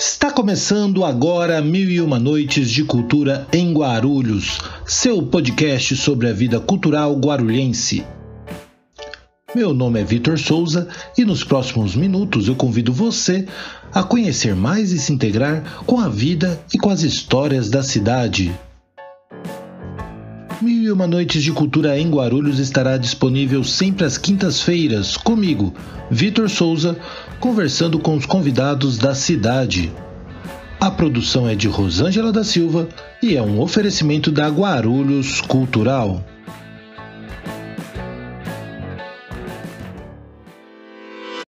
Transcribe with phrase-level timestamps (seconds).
[0.00, 6.32] Está começando agora Mil e Uma Noites de Cultura em Guarulhos, seu podcast sobre a
[6.32, 8.02] vida cultural guarulhense.
[9.54, 13.46] Meu nome é Vitor Souza e nos próximos minutos eu convido você
[13.92, 18.50] a conhecer mais e se integrar com a vida e com as histórias da cidade.
[20.92, 25.72] Uma Noites de Cultura em Guarulhos estará disponível sempre às quintas-feiras, comigo,
[26.10, 26.98] Vitor Souza,
[27.38, 29.92] conversando com os convidados da cidade.
[30.80, 32.88] A produção é de Rosângela da Silva
[33.22, 36.24] e é um oferecimento da Guarulhos Cultural.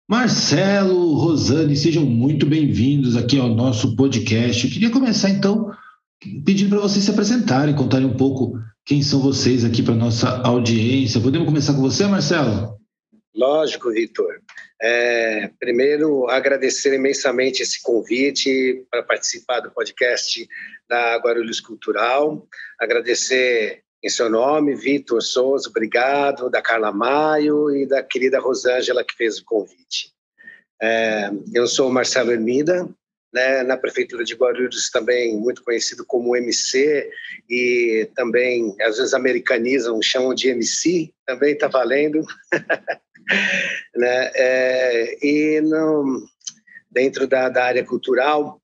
[0.08, 4.66] Marcelo, Rosane, sejam muito bem-vindos aqui ao nosso podcast.
[4.66, 5.72] Eu queria começar então
[6.46, 11.22] pedindo para vocês se apresentarem, contarem um pouco quem são vocês aqui para nossa audiência.
[11.22, 12.78] Podemos começar com você, Marcelo?
[13.34, 14.42] Lógico, Vitor.
[14.82, 20.46] É, primeiro, agradecer imensamente esse convite para participar do podcast
[20.88, 22.46] da Guarulhos Cultural.
[22.80, 29.16] Agradecer em seu nome, Vitor Souza, obrigado, da Carla Maio e da querida Rosângela que
[29.16, 30.12] fez o convite.
[30.82, 32.86] É, eu sou Marcelo Hermida,
[33.34, 37.10] né, na prefeitura de Guarulhos também muito conhecido como MC
[37.50, 42.24] e também às vezes americanizam, chamam de MC, também está valendo.
[43.96, 44.32] né?
[44.36, 46.28] É, e no,
[46.92, 48.62] dentro da, da, área cultural,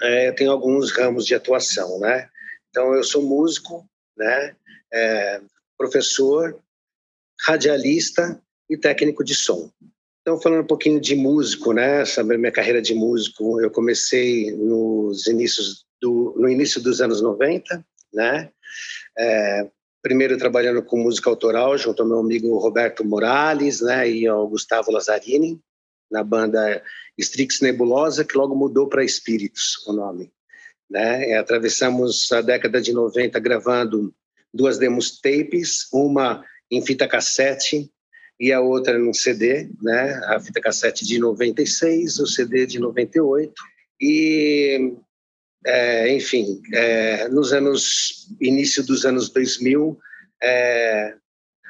[0.00, 2.28] é, eu tenho alguns ramos de atuação, né?
[2.70, 4.56] Então, eu sou músico, né?
[4.90, 5.40] É,
[5.76, 6.58] professor,
[7.42, 9.70] radialista e técnico de som.
[10.22, 12.04] Então, falando um pouquinho de músico, né?
[12.04, 17.84] Sobre minha carreira de músico, eu comecei nos inícios do, no início dos anos 90,
[18.14, 18.50] né?
[19.18, 19.68] É,
[20.00, 24.90] primeiro trabalhando com música autoral junto ao meu amigo Roberto Morales, né, e ao Gustavo
[24.90, 25.60] Lazzarini,
[26.10, 26.82] na banda
[27.18, 30.32] Strix Nebulosa, que logo mudou para Espíritos, o nome.
[30.90, 31.30] Né?
[31.30, 34.14] E atravessamos a década de 90 gravando
[34.52, 37.91] duas demos tapes, uma em fita cassete
[38.42, 40.20] e a outra num CD, né?
[40.24, 43.54] A fita cassete de 96, o CD de 98.
[44.00, 44.94] E
[45.64, 49.96] é, enfim, é, nos anos início dos anos 2000,
[50.42, 51.14] é,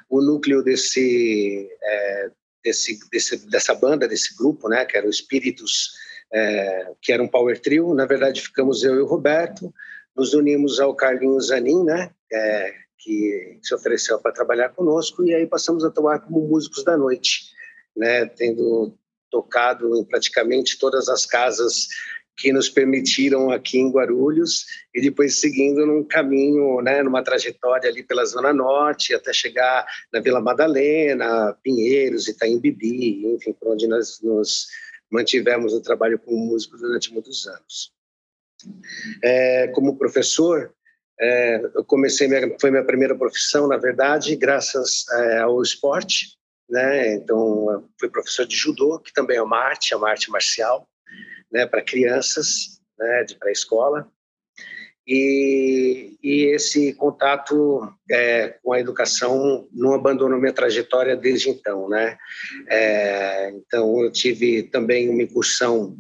[0.09, 2.31] o núcleo desse, é,
[2.65, 5.91] desse, desse, dessa banda, desse grupo, né, que era o Espíritos,
[6.32, 9.75] é, que era um power trio, na verdade ficamos eu e o Roberto,
[10.16, 15.46] nos unimos ao Carlinhos Zanin, né, é, que se ofereceu para trabalhar conosco, e aí
[15.46, 17.50] passamos a atuar como músicos da noite,
[17.96, 18.96] né, tendo
[19.30, 21.88] tocado em praticamente todas as casas
[22.36, 24.64] que nos permitiram aqui em Guarulhos
[24.94, 30.20] e depois seguindo num caminho, né, numa trajetória ali pela Zona Norte até chegar na
[30.20, 34.69] Vila Madalena, Pinheiros, Itaim Bibi, enfim, por onde nós nos
[35.10, 37.92] mantivemos no trabalho como músico durante muitos anos.
[39.22, 40.72] É, como professor,
[41.22, 46.37] é, eu comecei, minha, foi minha primeira profissão, na verdade, graças é, ao esporte,
[46.69, 47.15] né?
[47.15, 50.88] Então, fui professor de judô, que também é uma arte, é uma arte marcial
[51.53, 54.11] né, para crianças né, de pré-escola.
[55.06, 62.16] E, e, esse contato é, com a educação não abandonou minha trajetória desde então, né?
[62.69, 65.97] É, então eu tive também uma incursão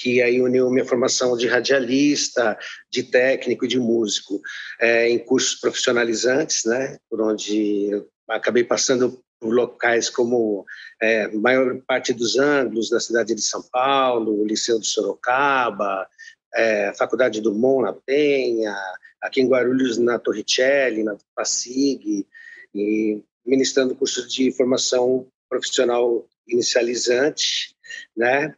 [0.00, 2.58] que aí uniu minha formação de radialista,
[2.90, 4.40] de técnico e de músico
[4.80, 6.96] é, em cursos profissionalizantes, né?
[7.08, 10.64] Por onde eu acabei passando por locais como
[11.02, 16.08] é, maior parte dos ângulos da cidade de São Paulo, o Liceu de Sorocaba,
[16.54, 18.74] é, Faculdade do Mon na Penha,
[19.20, 22.26] aqui em Guarulhos na Torricelli, na Passig,
[22.74, 27.76] e ministrando cursos de formação profissional inicializante,
[28.16, 28.54] né?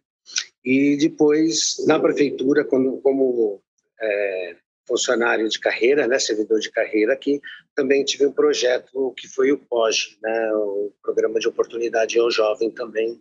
[0.64, 3.60] E depois na prefeitura, quando, como
[4.00, 4.56] é,
[4.86, 7.40] funcionário de carreira, né, servidor de carreira, que
[7.74, 12.70] também tive um projeto que foi o POG, né, o Programa de Oportunidade ao Jovem
[12.70, 13.20] também,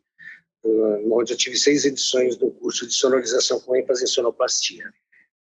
[0.64, 4.92] onde eu tive seis edições do curso de sonorização com ênfase em sonoplastia.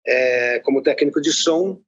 [0.06, 1.82] É, como técnico de som,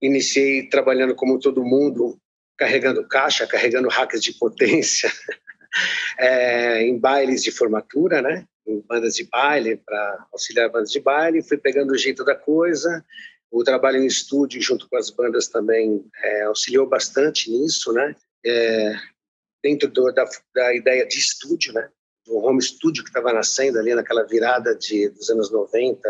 [0.00, 2.18] iniciei trabalhando como todo mundo,
[2.56, 5.10] carregando caixa, carregando hacks de potência,
[6.18, 8.44] é, em bailes de formatura, né?
[8.86, 13.04] Bandas de baile, para auxiliar bandas de baile, fui pegando o jeito da coisa,
[13.50, 18.14] o trabalho em estúdio junto com as bandas também é, auxiliou bastante nisso, né?
[18.44, 18.94] É,
[19.62, 21.88] dentro do, da, da, ideia de estúdio, né?
[22.26, 26.00] Do home studio que estava nascendo ali naquela virada de, dos anos 90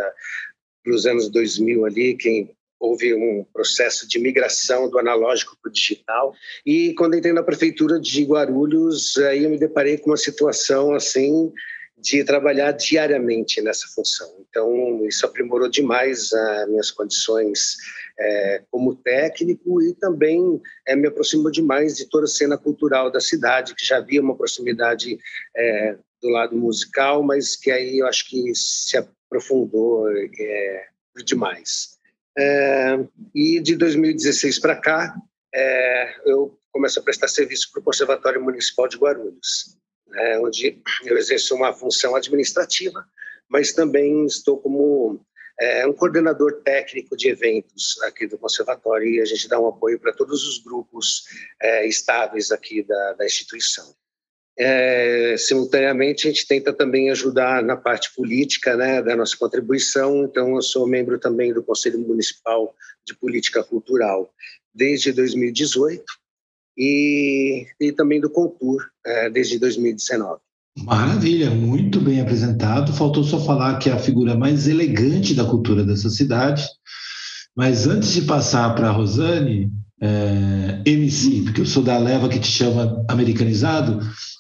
[0.85, 5.73] para os anos 2000 ali, quem houve um processo de migração do analógico para o
[5.73, 6.35] digital.
[6.65, 11.53] E quando entrei na prefeitura de Guarulhos, aí eu me deparei com uma situação assim
[12.01, 14.29] de trabalhar diariamente nessa função.
[14.49, 17.77] Então, isso aprimorou demais as minhas condições
[18.19, 23.21] é, como técnico e também é, me aproximou demais de toda a cena cultural da
[23.21, 25.19] cidade, que já havia uma proximidade
[25.57, 30.87] é, do lado musical, mas que aí eu acho que se aprofundou é,
[31.25, 31.99] demais.
[32.37, 32.99] É,
[33.35, 35.17] e de 2016 para cá,
[35.53, 39.78] é, eu começo a prestar serviço para o Conservatório Municipal de Guarulhos
[40.11, 43.05] né, onde eu exerço uma função administrativa,
[43.49, 45.21] mas também estou como
[45.61, 49.99] é, um coordenador técnico de eventos aqui do conservatório e a gente dá um apoio
[49.99, 51.25] para todos os grupos
[51.61, 53.95] é, estáveis aqui da, da instituição.
[54.61, 60.57] É, simultaneamente, a gente tenta também ajudar na parte política né, da nossa contribuição, então
[60.57, 62.75] eu sou membro também do Conselho Municipal
[63.07, 64.33] de Política Cultural
[64.75, 66.05] desde 2018
[66.79, 70.41] e, e também do Contur é, desde 2019.
[70.85, 72.93] Maravilha, muito bem apresentado.
[72.93, 76.65] Faltou só falar que é a figura mais elegante da cultura dessa cidade.
[77.57, 79.69] Mas antes de passar para a Rosane,
[80.01, 83.99] é, MC, porque eu sou da leva que te chama americanizado,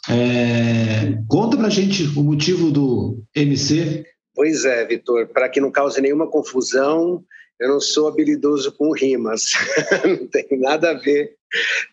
[0.08, 4.04] é, conta para gente o motivo do MC.
[4.32, 7.24] Pois é, Vitor, para que não cause nenhuma confusão,
[7.60, 9.52] eu não sou habilidoso com rimas,
[10.04, 11.38] não tem nada a ver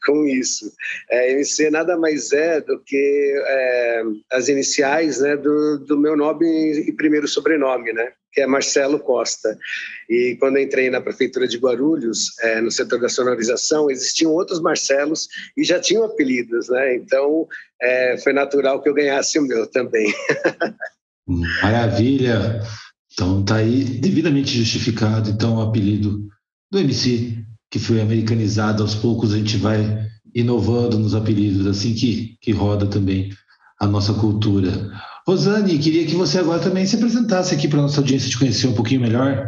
[0.05, 0.71] com isso.
[1.09, 6.45] É, MC nada mais é do que é, as iniciais né, do, do, meu nome
[6.79, 9.57] e primeiro sobrenome, né, que é Marcelo Costa.
[10.09, 15.27] E quando entrei na prefeitura de Guarulhos, é, no setor da sonorização, existiam outros Marcelos
[15.57, 16.95] e já tinham apelidos, né?
[16.95, 17.47] Então
[17.81, 20.13] é, foi natural que eu ganhasse o meu também.
[21.63, 22.61] Maravilha!
[23.15, 26.27] Então tá aí devidamente justificado então o apelido
[26.69, 32.37] do MC que foi americanizado aos poucos a gente vai inovando nos apelidos assim que
[32.41, 33.31] que roda também
[33.79, 34.91] a nossa cultura.
[35.27, 38.73] Rosane, queria que você agora também se apresentasse aqui para nossa audiência te conhecer um
[38.73, 39.47] pouquinho melhor.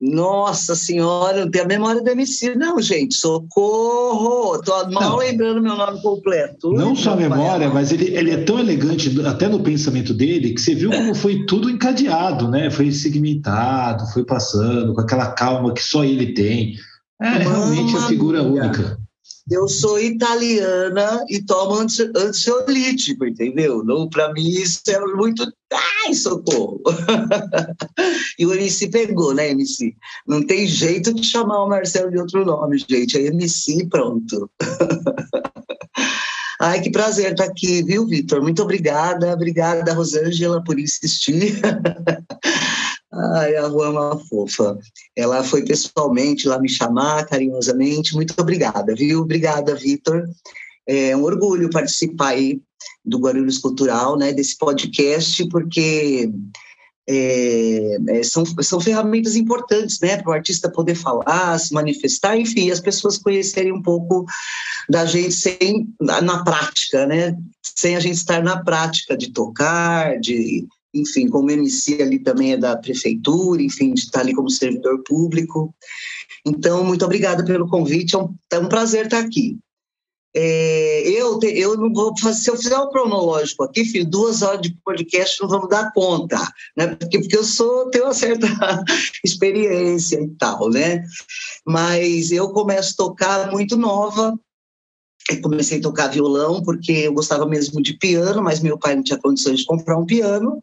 [0.00, 3.14] Nossa senhora, não tenho a memória do MC, não, gente.
[3.14, 4.60] Socorro!
[4.60, 6.70] Tô mal não, lembrando meu nome completo.
[6.72, 10.60] Não só a memória, mas ele, ele é tão elegante, até no pensamento dele, que
[10.60, 12.70] você viu como foi tudo encadeado, né?
[12.70, 16.74] Foi segmentado, foi passando, com aquela calma que só ele tem.
[17.20, 18.98] É realmente a figura única
[19.50, 21.76] eu sou italiana e tomo
[22.16, 23.84] ansiolítico, entendeu?
[24.10, 25.44] Para mim isso é muito.
[25.72, 26.80] Ai, socorro!
[28.38, 29.94] e o MC pegou, né, MC?
[30.26, 33.16] Não tem jeito de chamar o Marcelo de outro nome, gente.
[33.16, 34.50] É MC pronto.
[36.58, 38.42] Ai, que prazer estar aqui, viu, Vitor?
[38.42, 39.32] Muito obrigada.
[39.32, 41.60] Obrigada, Rosângela, por insistir.
[43.12, 44.78] Ai, a Rua é uma fofa.
[45.14, 48.14] Ela foi pessoalmente lá me chamar carinhosamente.
[48.14, 49.20] Muito obrigada, viu?
[49.20, 50.28] Obrigada, Vitor.
[50.86, 52.60] É um orgulho participar aí
[53.04, 56.30] do Guarulhos Cultural, né, desse podcast, porque
[57.08, 62.70] é, é, são, são ferramentas importantes, né, para o artista poder falar, se manifestar, enfim,
[62.70, 64.24] as pessoas conhecerem um pouco
[64.88, 70.18] da gente sem na, na prática, né, sem a gente estar na prática de tocar,
[70.18, 70.66] de
[71.00, 75.74] enfim, como MC ali também é da prefeitura, enfim, de estar ali como servidor público.
[76.44, 79.58] Então, muito obrigada pelo convite, é um, é um prazer estar aqui.
[80.38, 84.04] É, eu, te, eu não vou fazer, se eu fizer o um cronológico aqui, filho,
[84.04, 86.36] duas horas de podcast não vamos dar conta,
[86.76, 86.88] né?
[86.88, 88.46] Porque, porque eu sou, tenho uma certa
[89.24, 91.02] experiência e tal, né?
[91.66, 94.38] Mas eu começo a tocar muito nova,
[95.30, 99.02] eu comecei a tocar violão porque eu gostava mesmo de piano, mas meu pai não
[99.02, 100.62] tinha condições de comprar um piano.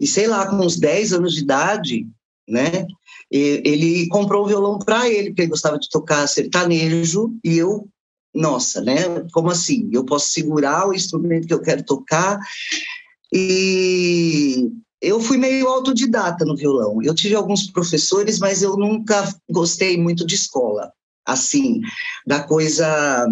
[0.00, 2.06] E sei lá, com uns 10 anos de idade,
[2.48, 2.86] né?
[3.30, 7.88] Ele comprou um violão para ele, porque ele gostava de tocar sertanejo, e eu,
[8.34, 9.26] nossa, né?
[9.32, 9.88] Como assim?
[9.92, 12.38] Eu posso segurar o instrumento que eu quero tocar.
[13.32, 17.02] E eu fui meio autodidata no violão.
[17.02, 20.92] Eu tive alguns professores, mas eu nunca gostei muito de escola,
[21.26, 21.80] assim,
[22.26, 23.26] da coisa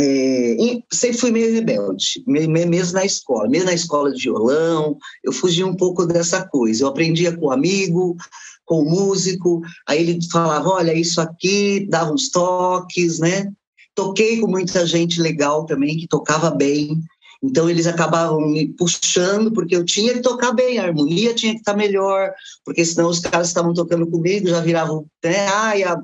[0.00, 0.56] é,
[0.92, 5.74] sempre fui meio rebelde, mesmo na escola, mesmo na escola de violão, eu fugia um
[5.74, 6.84] pouco dessa coisa.
[6.84, 8.16] Eu aprendia com o amigo,
[8.64, 13.50] com o músico, aí ele falava: olha, isso aqui, dava uns toques, né?
[13.94, 17.02] Toquei com muita gente legal também, que tocava bem,
[17.42, 21.58] então eles acabavam me puxando, porque eu tinha que tocar bem, a harmonia tinha que
[21.58, 22.32] estar melhor,
[22.64, 25.48] porque senão os caras estavam tocando comigo, já viravam, né?
[25.48, 26.00] Ai, a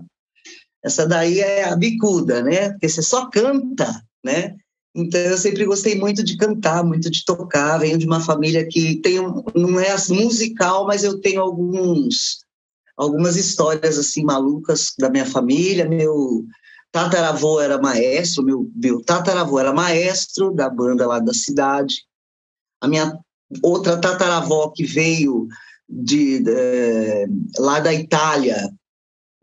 [0.85, 2.71] essa daí é a bicuda, né?
[2.71, 4.55] Porque você só canta, né?
[4.95, 7.79] Então eu sempre gostei muito de cantar, muito de tocar.
[7.79, 9.17] Venho de uma família que tem
[9.55, 12.45] não é musical, mas eu tenho alguns
[12.97, 15.89] algumas histórias assim malucas da minha família.
[15.89, 16.45] Meu
[16.93, 22.05] tataravô era maestro, meu, meu tataravô era maestro da banda lá da cidade.
[22.81, 23.19] a minha
[23.63, 25.49] outra tataravó que veio
[25.89, 27.27] de, de
[27.59, 28.71] lá da Itália,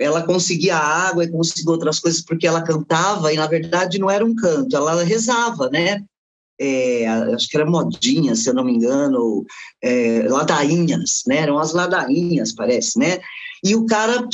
[0.02, 4.26] ela conseguia água e conseguia outras coisas porque ela cantava e na verdade não era
[4.26, 6.04] um canto, ela rezava, né?
[6.60, 9.44] É, acho que era modinha, se eu não me engano,
[9.82, 11.38] é, ladainhas, né?
[11.38, 13.20] Eram as ladainhas, parece, né?
[13.64, 14.28] E o cara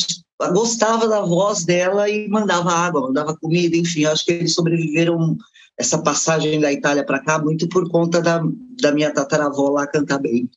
[0.54, 5.38] gostava da voz dela e mandava água, mandava comida, enfim, acho que eles sobreviveram
[5.78, 8.42] essa passagem da Itália para cá muito por conta da,
[8.82, 10.50] da minha tataravó lá cantar bem.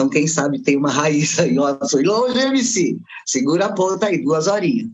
[0.00, 1.58] Então, quem sabe tem uma raiz aí.
[1.58, 2.96] Ó, foi longe, MC.
[3.26, 4.88] Segura a ponta aí, duas horinhas.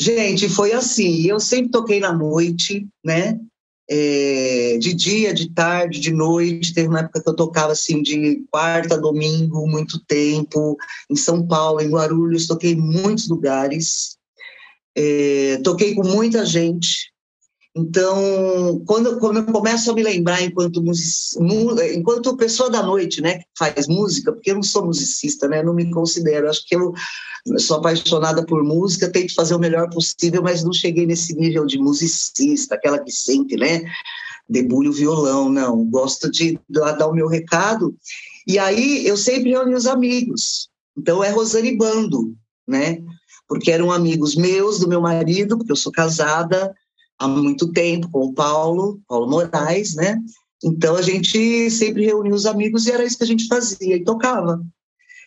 [0.00, 1.26] Gente, foi assim.
[1.26, 3.38] Eu sempre toquei na noite, né?
[3.90, 6.72] É, de dia, de tarde, de noite.
[6.72, 10.78] Teve uma época que eu tocava assim de quarta a domingo, muito tempo.
[11.10, 14.16] Em São Paulo, em Guarulhos, toquei em muitos lugares.
[14.96, 17.12] É, toquei com muita gente,
[17.78, 20.82] então, quando, quando eu começo a me lembrar enquanto
[21.94, 25.72] enquanto pessoa da noite, né, que faz música, porque eu não sou musicista, né, não
[25.72, 26.92] me considero, acho que eu
[27.56, 31.78] sou apaixonada por música, tento fazer o melhor possível, mas não cheguei nesse nível de
[31.78, 33.84] musicista, aquela que sente, né,
[34.48, 37.96] debulha o violão, não, gosto de dar o meu recado,
[38.44, 42.34] e aí eu sempre reúno os amigos, então é Rosane Bando,
[42.66, 42.98] né,
[43.46, 46.74] porque eram amigos meus, do meu marido, porque eu sou casada,
[47.18, 50.18] há muito tempo com o Paulo, Paulo Moraes, né?
[50.62, 54.04] Então a gente sempre reunia os amigos e era isso que a gente fazia e
[54.04, 54.60] tocava.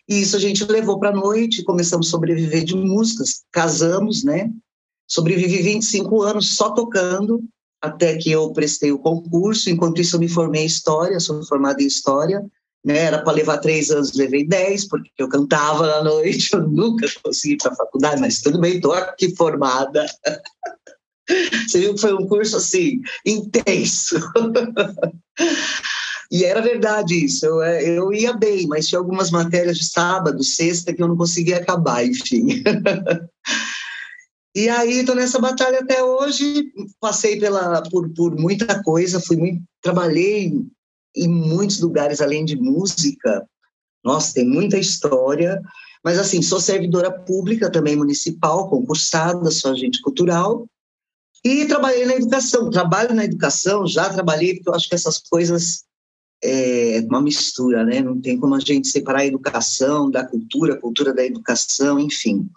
[0.08, 4.50] E isso a gente levou para a noite, começamos a sobreviver de músicas, casamos, né?
[5.06, 7.42] Sobrevivi 25 anos só tocando,
[7.80, 9.70] até que eu prestei o concurso.
[9.70, 12.44] Enquanto isso, eu me formei em História, sou formada em História.
[12.84, 12.98] Né?
[12.98, 17.54] Era para levar três anos, levei dez, porque eu cantava na noite, eu nunca consegui
[17.54, 20.04] ir para a faculdade, mas tudo bem, estou aqui formada.
[21.66, 24.16] Você viu que foi um curso assim, intenso.
[26.30, 30.42] E era verdade isso, eu, é, eu ia bem, mas tinha algumas matérias de sábado,
[30.42, 32.62] sexta, que eu não conseguia acabar, enfim.
[34.54, 36.70] E aí estou nessa batalha até hoje,
[37.00, 40.52] passei pela, por, por muita coisa, fui muito, trabalhei
[41.16, 43.46] em muitos lugares além de música.
[44.04, 45.58] Nossa, tem muita história,
[46.04, 50.66] mas assim, sou servidora pública também municipal, concursada, sou agente cultural,
[51.44, 52.70] e trabalhei na educação.
[52.70, 55.84] Trabalho na educação, já trabalhei, porque eu acho que essas coisas
[56.42, 58.00] é uma mistura, né?
[58.00, 62.48] Não tem como a gente separar a educação da cultura, a cultura da educação, enfim.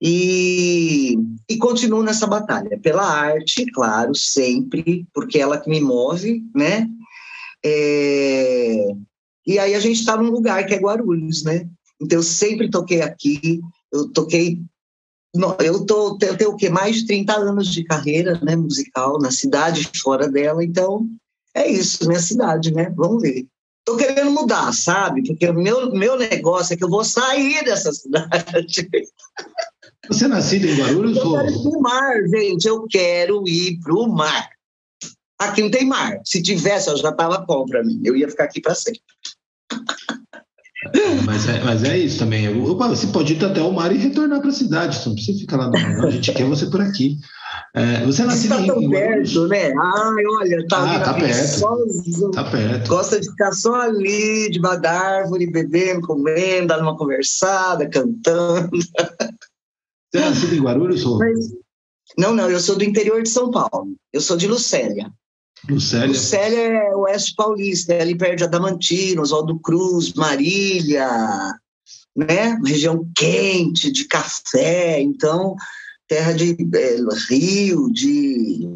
[0.00, 1.16] E,
[1.48, 6.86] e continuo nessa batalha pela arte, claro, sempre, porque é ela que me move, né?
[7.64, 8.88] É,
[9.46, 11.68] e aí a gente está num lugar que é Guarulhos, né?
[12.00, 14.60] Então eu sempre toquei aqui, eu toquei
[15.60, 16.68] eu, tô, eu tenho o quê?
[16.68, 21.06] Mais de 30 anos de carreira né, musical na cidade fora dela, então
[21.54, 22.92] é isso, minha cidade, né?
[22.94, 23.46] Vamos ver.
[23.84, 25.22] Tô querendo mudar, sabe?
[25.24, 28.88] Porque o meu, meu negócio é que eu vou sair dessa cidade.
[30.08, 31.16] Você é nascido em Guarulhos?
[31.16, 32.68] Eu quero ir pro mar, gente.
[32.68, 34.50] Eu quero ir pro mar.
[35.38, 36.20] Aqui não tem mar.
[36.24, 38.00] Se tivesse, eu já tava bom para mim.
[38.04, 39.00] Eu ia ficar aqui para sempre.
[41.24, 42.52] Mas é, mas é isso também.
[42.62, 44.96] Você pode ir até o mar e retornar para a cidade.
[44.96, 46.06] Você não precisa ficar lá no mar.
[46.06, 47.18] A gente quer você por aqui.
[47.74, 49.72] É, você é nasceu tá tão perto, né?
[49.72, 51.58] Ai, olha, tá, ah, tá perto.
[51.58, 52.30] Sozinho.
[52.30, 52.88] Tá perto.
[52.88, 58.70] Gosta de ficar só ali, debaixo da árvore, bebendo, comendo, dando uma conversada, cantando.
[60.12, 61.04] Você é nascido em Guarulhos?
[61.04, 61.18] Ou?
[61.18, 61.50] Mas,
[62.16, 63.94] não, não, eu sou do interior de São Paulo.
[64.12, 65.10] Eu sou de Lucélia.
[65.68, 66.06] Lucélia.
[66.06, 71.08] Lucélia é oeste paulista, é ali perto de Adamantina, Oswaldo Cruz, Marília,
[72.14, 72.58] né?
[72.64, 75.56] Região quente, de café, então,
[76.08, 76.96] terra de é,
[77.28, 78.68] rio, de...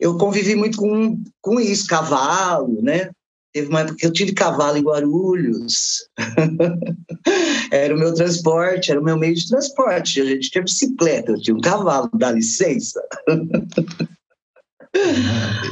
[0.00, 3.10] Eu convivi muito com, com isso, cavalo, né?
[3.52, 6.08] Teve uma época que eu tive cavalo em Guarulhos.
[7.72, 10.20] era o meu transporte, era o meu meio de transporte.
[10.20, 13.00] A gente tinha bicicleta, eu tinha um cavalo, dá licença.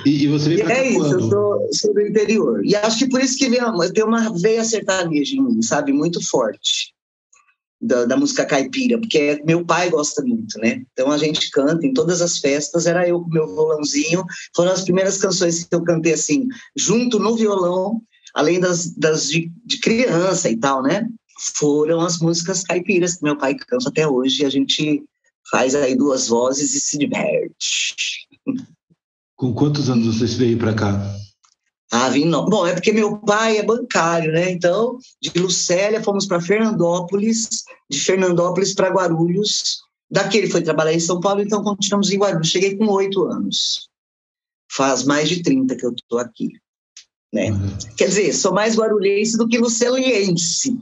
[0.04, 1.12] E, e você veio É isso, quando?
[1.12, 2.64] eu sou, sou, do interior.
[2.64, 3.50] E acho que por isso que
[3.92, 5.92] tenho uma veia sertaneja em mim, sabe?
[5.92, 6.94] Muito forte.
[7.78, 10.82] Da, da, música caipira, porque meu pai gosta muito, né?
[10.92, 14.24] Então a gente canta em todas as festas, era eu com meu violãozinho.
[14.54, 18.00] Foram as primeiras canções que eu cantei assim, junto no violão,
[18.34, 21.06] além das, das de, de criança e tal, né?
[21.56, 24.42] Foram as músicas caipiras que meu pai canta até hoje.
[24.42, 25.04] E a gente
[25.50, 28.26] faz aí duas vozes e se diverte.
[29.36, 31.16] Com quantos anos você veio para cá?
[31.92, 32.46] Ah, vim não.
[32.46, 34.50] Bom, é porque meu pai é bancário, né?
[34.50, 39.82] Então, de Lucélia fomos para Fernandópolis, de Fernandópolis para Guarulhos.
[40.10, 42.48] Daqui ele foi trabalhar em São Paulo, então continuamos em Guarulhos.
[42.48, 43.88] Cheguei com oito anos.
[44.70, 46.50] Faz mais de 30 que eu estou aqui.
[47.32, 47.52] né?
[47.52, 47.76] Uhum.
[47.96, 50.76] Quer dizer, sou mais guarulhense do que luceliense.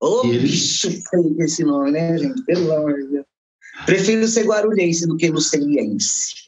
[0.00, 2.42] Ô, oh, bicho feio esse nome, né, gente?
[2.44, 3.26] Pelo amor de Deus.
[3.84, 6.47] Prefiro ser guarulhense do que luceliense.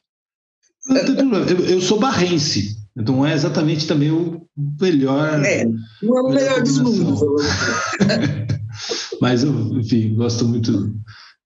[0.90, 4.42] Eu, eu sou barrense, então é exatamente também o
[4.80, 5.44] melhor.
[5.44, 5.64] É,
[6.02, 7.20] não é o melhor, dos mundos.
[9.20, 10.94] Mas eu, enfim, gosto muito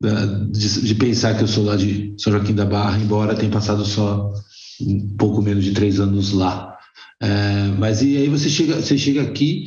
[0.00, 3.50] da, de, de, pensar que eu sou lá de São Joaquim da Barra, embora tenha
[3.50, 4.32] passado só
[4.80, 6.76] um pouco menos de três anos lá.
[7.20, 9.66] É, mas e aí você chega, você chega aqui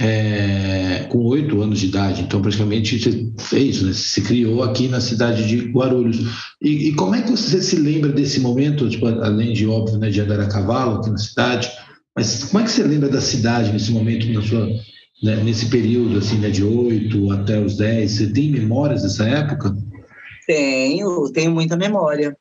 [0.00, 3.92] é, com oito anos de idade, então praticamente você fez, né?
[3.92, 6.18] se criou aqui na cidade de Guarulhos.
[6.62, 10.10] E, e, como é que você se lembra desse momento, tipo, além de óbvio né,
[10.10, 11.70] de andar a cavalo aqui na cidade,
[12.14, 14.66] mas como é que você lembra da cidade nesse momento, na sua,
[15.22, 18.12] né, nesse período assim, né, de oito até os dez?
[18.12, 19.76] Você tem memórias dessa época?
[20.46, 22.36] Tenho, tenho muita memória.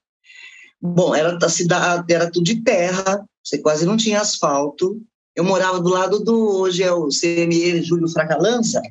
[0.80, 5.02] Bom, era a cidade, era tudo de terra, você quase não tinha asfalto,
[5.38, 8.82] eu morava do lado do, hoje é o CME Júlio Fracalanza,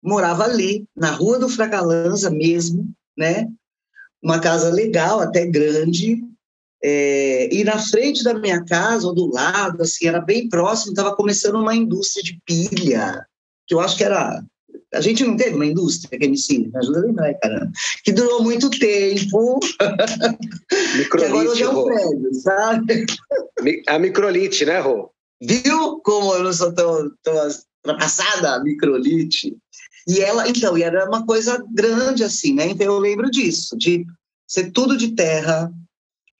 [0.00, 2.88] morava ali, na rua do Fracalanza mesmo,
[3.18, 3.48] né?
[4.22, 6.22] Uma casa legal, até grande,
[6.80, 11.16] é, e na frente da minha casa, ou do lado, assim, era bem próximo, estava
[11.16, 13.26] começando uma indústria de pilha,
[13.66, 14.44] que eu acho que era.
[14.94, 17.72] A gente não teve uma indústria que me ensina, me ajuda a lembrar, caramba.
[18.04, 19.58] Que durou muito tempo.
[20.98, 23.06] Microlite, que agora hoje é um prédio, sabe?
[23.88, 25.13] A microlite, né, Rô?
[25.46, 27.34] Viu como eu não sou tão, tão
[27.84, 29.56] ultrapassada, microlite?
[30.06, 32.66] E ela, então, e era uma coisa grande assim, né?
[32.66, 34.06] Então eu lembro disso, de
[34.46, 35.72] ser tudo de terra,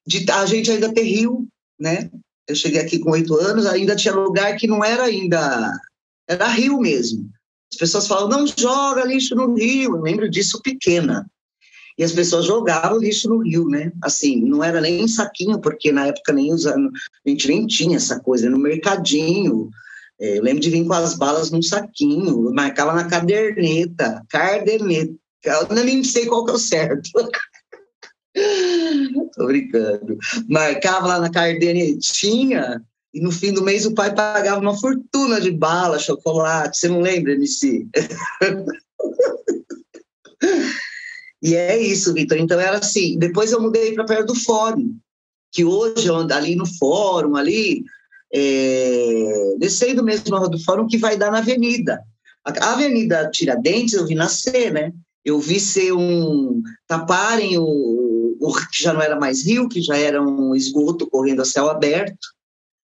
[0.07, 1.47] de a gente ainda ter rio,
[1.79, 2.11] né?
[2.47, 5.73] Eu cheguei aqui com oito anos, ainda tinha lugar que não era ainda,
[6.29, 7.31] era rio mesmo.
[7.73, 9.97] As pessoas falam, não joga lixo no rio.
[9.97, 11.27] Eu lembro disso pequena
[11.97, 13.93] e as pessoas jogavam lixo no rio, né?
[14.03, 16.91] Assim, não era nem em saquinho, porque na época nem usando,
[17.25, 19.71] a gente nem tinha essa coisa, no mercadinho.
[20.21, 25.85] É, eu lembro de vir com as balas num saquinho, marcava na caderneta, caderneta, eu
[25.85, 27.11] nem sei qual que é o certo.
[29.37, 30.19] Tô brincando.
[30.49, 35.53] Marcava lá na cadernetinha e no fim do mês o pai pagava uma fortuna de
[35.53, 36.77] bala, chocolate.
[36.77, 37.87] Você não lembra, MC?
[41.45, 42.39] E é isso, Vitor.
[42.39, 43.19] Então era assim.
[43.19, 44.97] Depois eu mudei para perto do fórum,
[45.53, 47.85] que hoje ali no fórum, ali,
[48.33, 52.03] é, descendo mesmo do fórum, que vai dar na avenida.
[52.43, 54.91] A Avenida Tiradentes eu vi nascer, né?
[55.23, 56.63] Eu vi ser um.
[56.87, 61.43] taparem o, o que já não era mais rio, que já era um esgoto correndo
[61.43, 62.35] a céu aberto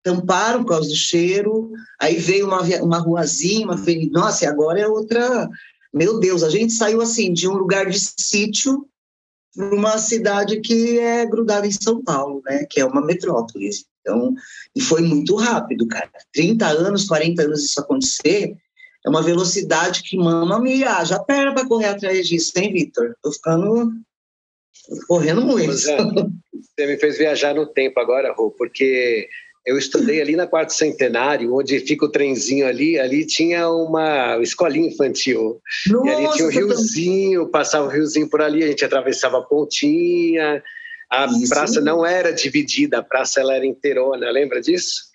[0.07, 4.79] tamparam por causa do cheiro, aí veio uma, uma ruazinha, uma avenida, nossa, e agora
[4.79, 5.49] é outra,
[5.93, 8.87] meu Deus, a gente saiu assim de um lugar de sítio
[9.55, 12.65] para uma cidade que é grudada em São Paulo, né?
[12.69, 13.69] Que é uma metrópole.
[14.01, 14.33] Então,
[14.75, 16.09] e foi muito rápido, cara.
[16.33, 18.55] 30 anos, 40 anos isso acontecer,
[19.05, 23.15] é uma velocidade que mama me haja a perna para correr atrás disso, hein, Vitor?
[23.21, 23.91] Tô ficando
[25.07, 25.71] correndo muito.
[25.89, 29.27] É, você me fez viajar no tempo agora, Rô, porque
[29.67, 34.87] eu estudei ali na Quarto Centenário, onde fica o trenzinho ali, ali tinha uma escolinha
[34.87, 35.61] infantil.
[35.87, 39.41] Nossa, e ali tinha um riozinho, passava o riozinho por ali, a gente atravessava a
[39.41, 40.63] pontinha,
[41.11, 41.49] a Isso.
[41.49, 45.06] praça não era dividida, a praça ela era inteirona, lembra disso?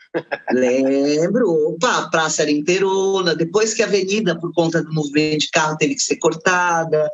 [0.52, 5.50] Lembro, opa, a praça era inteirona, depois que a avenida, por conta do movimento de
[5.50, 7.10] carro, teve que ser cortada.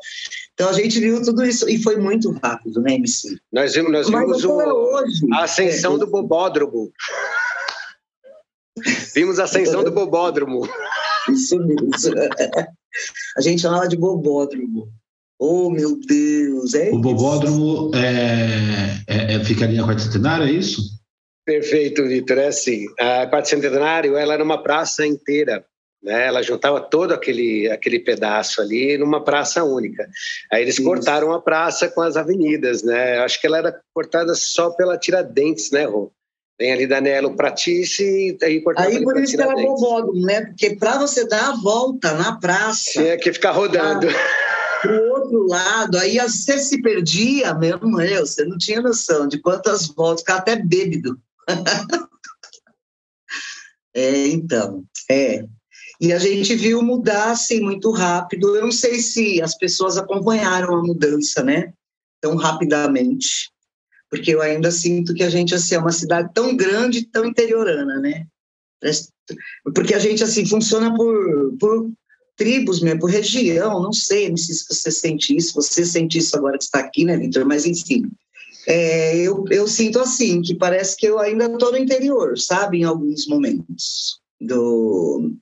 [0.54, 3.36] Então a gente viu tudo isso e foi muito rápido, né, MC?
[3.52, 6.90] Nós vimos, nós vimos o, hoje, a ascensão é, do bobódromo.
[9.14, 10.68] vimos a ascensão do bobódromo.
[11.28, 11.90] Isso mesmo.
[13.36, 14.88] a gente chamava de bobódromo.
[15.40, 16.74] Oh, meu Deus!
[16.74, 20.97] É o bobódromo é, é, é, fica ali na quarta centenária, é isso?
[21.48, 22.36] Perfeito, Vitor.
[22.36, 25.64] É assim, a Quarto Centenário ela era uma praça inteira.
[26.02, 26.26] Né?
[26.26, 30.06] Ela juntava todo aquele, aquele pedaço ali numa praça única.
[30.52, 30.84] Aí eles Isso.
[30.84, 32.82] cortaram a praça com as avenidas.
[32.82, 33.20] Né?
[33.20, 36.12] Acho que ela era cortada só pela Tiradentes, né, Rô?
[36.60, 40.44] Vem ali da Nelo Pratice e aí cortava Aí por isso que era bobódromo, né?
[40.44, 42.90] Porque para você dar a volta na praça...
[42.92, 44.06] Tinha que ficar rodando.
[44.82, 49.38] para o outro lado, aí você se perdia mesmo, eu, você não tinha noção de
[49.38, 51.18] quantas voltas, ficava até bêbado
[53.94, 55.44] é, então, é.
[56.00, 58.54] E a gente viu mudar assim muito rápido.
[58.54, 61.72] Eu não sei se as pessoas acompanharam a mudança, né?
[62.20, 63.50] Tão rapidamente.
[64.08, 67.98] Porque eu ainda sinto que a gente assim, é uma cidade tão grande, tão interiorana,
[67.98, 68.26] né?
[69.74, 71.90] Porque a gente assim funciona por, por
[72.36, 76.36] tribos mesmo, por região, não sei, não sei se você sente isso, você sente isso
[76.36, 77.44] agora que está aqui, né, Vitor?
[77.44, 78.08] Mas enfim,
[78.68, 82.84] É, eu, eu sinto assim, que parece que eu ainda estou no interior, sabe, em
[82.84, 84.20] alguns momentos.
[84.38, 85.32] Do...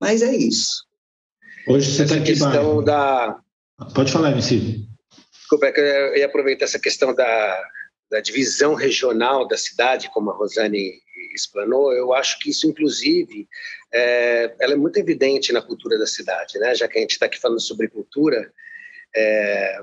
[0.00, 0.86] Mas é isso.
[1.66, 3.40] Hoje você está aqui questão da
[3.94, 4.86] Pode falar, MC.
[5.32, 7.62] Desculpa, é que eu ia aproveitar essa questão da,
[8.10, 10.92] da divisão regional da cidade, como a Rosane
[11.34, 13.48] explanou, eu acho que isso, inclusive,
[13.92, 16.74] é, ela é muito evidente na cultura da cidade, né?
[16.74, 18.52] Já que a gente está aqui falando sobre cultura,
[19.14, 19.82] é,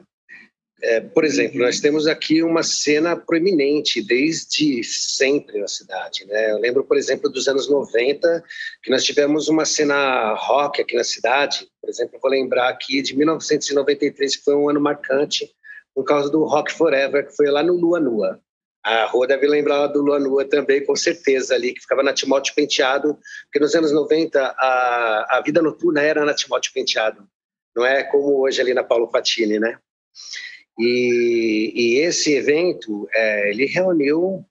[0.83, 6.25] é, por exemplo, nós temos aqui uma cena proeminente desde sempre na cidade.
[6.25, 6.51] Né?
[6.51, 8.43] Eu lembro, por exemplo, dos anos 90,
[8.81, 11.67] que nós tivemos uma cena rock aqui na cidade.
[11.79, 15.47] Por exemplo, vou lembrar aqui de 1993, que foi um ano marcante,
[15.93, 18.41] por causa do Rock Forever, que foi lá no Lua Nua.
[18.83, 22.55] A rua deve lembrar do Lua Nua também, com certeza, ali, que ficava na Timóteo
[22.55, 27.27] Penteado, porque nos anos 90 a, a vida noturna era na Timóteo Penteado,
[27.75, 29.77] não é como hoje ali na Paulo Fatini, né?
[30.79, 34.45] E, e esse evento, é, ele reuniu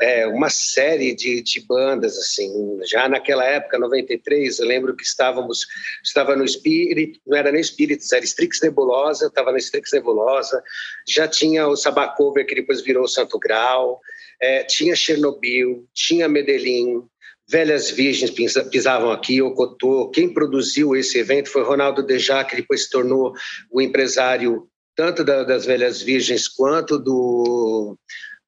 [0.00, 5.66] é, uma série de, de, bandas, assim, já naquela época, 93, eu lembro que estávamos,
[6.02, 10.62] estava no Spirit, não era nem Spirit, era Strix Nebulosa, estava no Strix Nebulosa,
[11.06, 14.00] já tinha o Sabacover, que depois virou Santo Grau,
[14.40, 17.02] é, tinha Chernobyl, tinha Medellín,
[17.48, 18.32] Velhas Virgens
[18.70, 20.10] pisavam aqui, Ocotô.
[20.10, 23.34] Quem produziu esse evento foi Ronaldo Deja, que depois se tornou
[23.70, 27.96] o empresário tanto da, das Velhas Virgens quanto do,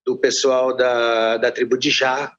[0.04, 2.32] do pessoal da, da tribo de Já.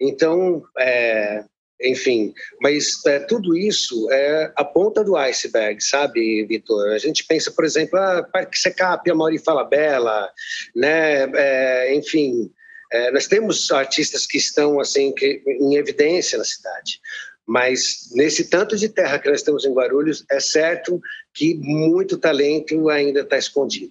[0.00, 1.44] Então, é,
[1.82, 6.90] enfim, mas é, tudo isso é a ponta do iceberg, sabe, Vitor?
[6.90, 10.30] A gente pensa, por exemplo, ah, Parque Secap, a Mauri Fala Bela,
[10.74, 11.30] né?
[11.34, 12.50] É, enfim,
[12.92, 17.00] é, nós temos artistas que estão assim que, em evidência na cidade.
[17.50, 21.00] Mas nesse tanto de terra que nós temos em Guarulhos, é certo
[21.34, 23.90] que muito talento ainda está escondido.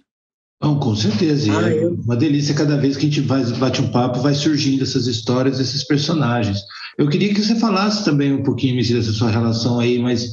[0.61, 1.51] Não, com certeza.
[1.59, 1.93] Ah, é eu...
[2.05, 5.59] uma delícia cada vez que a gente vai, bate um papo, vai surgindo essas histórias,
[5.59, 6.61] esses personagens.
[6.97, 10.25] Eu queria que você falasse também um pouquinho, Messi, dessa sua relação aí mais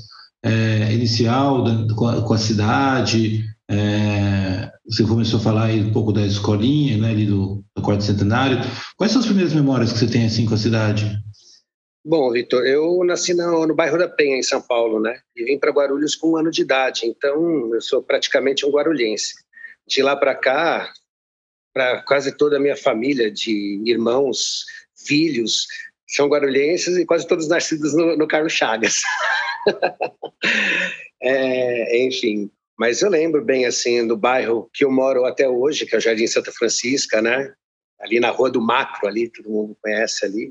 [0.44, 3.44] é, inicial da, com, a, com, a, cidade.
[3.68, 8.04] É, você começou a falar aí um pouco da escolinha, né, ali do, do quarto
[8.04, 8.60] centenário.
[8.96, 11.20] Quais são as primeiras memórias que você tem assim com a cidade?
[12.08, 15.18] Bom, Vitor, eu nasci no, no, bairro da Penha, em São Paulo, né?
[15.34, 19.34] E vim para Guarulhos com um ano de idade, então eu sou praticamente um guarulhense.
[19.84, 20.92] De lá para cá,
[21.74, 24.64] para quase toda a minha família, de irmãos,
[25.04, 25.66] filhos,
[26.06, 29.02] são guarulhenses e quase todos nascidos no, no Carlos Chagas.
[31.20, 35.96] é, enfim, mas eu lembro bem assim do bairro que eu moro até hoje, que
[35.96, 37.52] é o Jardim Santa Francisca, né?
[38.00, 40.50] Ali na Rua do Macro, ali, todo mundo conhece ali.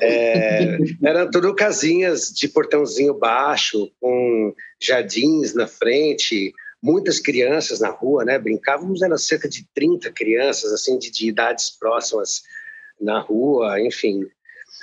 [0.00, 8.24] É, eram tudo casinhas de portãozinho baixo, com jardins na frente, muitas crianças na rua,
[8.24, 8.38] né?
[8.38, 12.42] Brincávamos, eram cerca de 30 crianças, assim, de, de idades próximas
[13.00, 14.26] na rua, enfim.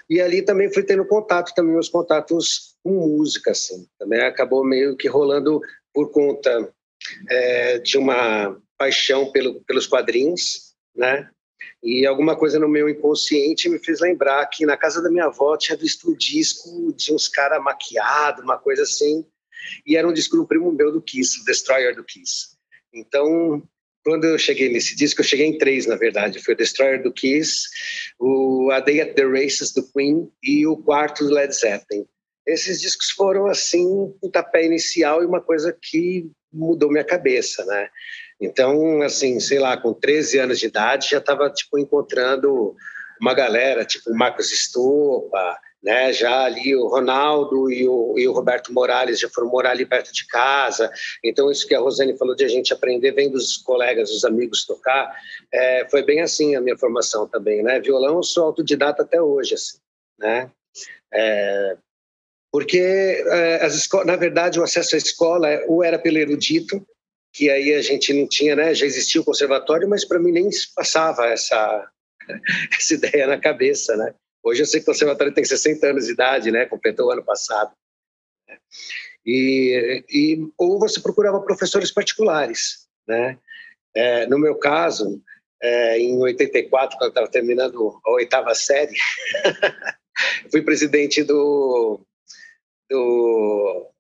[0.10, 3.88] E ali também fui tendo contato, também meus contatos com música, assim.
[3.98, 5.62] Também acabou meio que rolando
[5.94, 6.72] por conta
[7.30, 11.30] é, de uma paixão pelo, pelos quadrinhos, né?
[11.84, 15.58] E alguma coisa no meu inconsciente me fez lembrar que na casa da minha avó
[15.58, 19.26] tinha visto um disco de uns caras maquiados, uma coisa assim.
[19.86, 22.58] E era um disco do primo meu do Kiss, o Destroyer do Kiss.
[22.94, 23.64] Então,
[24.04, 26.44] quando eu cheguei nesse disco, eu cheguei em três, na verdade.
[26.44, 27.68] Foi o Destroyer do Kiss,
[28.20, 32.06] o A Day at the Races do Queen e o quarto do Led Zeppelin.
[32.46, 37.90] Esses discos foram, assim, um pontapé inicial e uma coisa que mudou minha cabeça, né?
[38.44, 42.76] Então, assim, sei lá, com 13 anos de idade já estava tipo encontrando
[43.20, 46.14] uma galera, tipo o Marcos Estopa, né?
[46.14, 50.14] Já ali o Ronaldo e o, e o Roberto Morales já foram morar ali perto
[50.14, 50.90] de casa.
[51.24, 54.66] Então, isso que a Rosane falou de a gente aprender vendo os colegas, os amigos
[54.66, 55.14] tocar,
[55.52, 57.80] é, foi bem assim a minha formação também, né?
[57.80, 59.78] Violão eu sou autodidata até hoje, assim,
[60.20, 60.50] né?
[61.14, 61.78] É,
[62.52, 66.86] porque é, as na verdade o acesso à escola ou era pelo erudito
[67.34, 68.76] que aí a gente não tinha, né?
[68.76, 71.92] Já existia o conservatório, mas para mim nem passava essa,
[72.78, 74.14] essa ideia na cabeça, né?
[74.44, 76.66] Hoje eu sei que o conservatório tem 60 anos de idade, né?
[76.68, 77.74] Completou o ano passado.
[79.26, 83.40] E, e ou você procurava professores particulares, né?
[83.96, 85.22] É, no meu caso,
[85.62, 88.94] é, em 84, quando eu estava terminando a oitava série,
[90.52, 92.02] fui presidente do,
[92.90, 93.93] do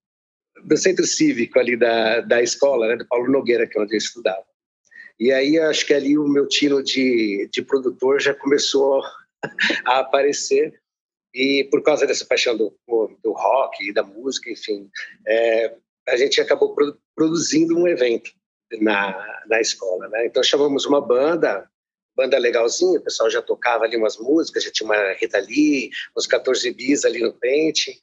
[0.63, 3.98] do centro cívico ali da, da escola, né, do Paulo Nogueira, que é onde eu
[3.98, 4.46] estudava.
[5.20, 9.02] E aí acho que ali o meu tino de, de produtor já começou
[9.86, 10.74] a aparecer
[11.34, 12.76] e por causa dessa paixão do,
[13.24, 14.89] do rock e da música, enfim,
[15.28, 15.76] é,
[16.08, 16.76] a gente acabou
[17.16, 18.32] produzindo um evento
[18.80, 20.26] na, na escola, né?
[20.26, 21.68] Então chamamos uma banda
[22.16, 26.28] banda legalzinha, o pessoal já tocava ali umas músicas, já tinha uma Rita Lee, uns
[26.28, 28.00] 14 bis ali no pente.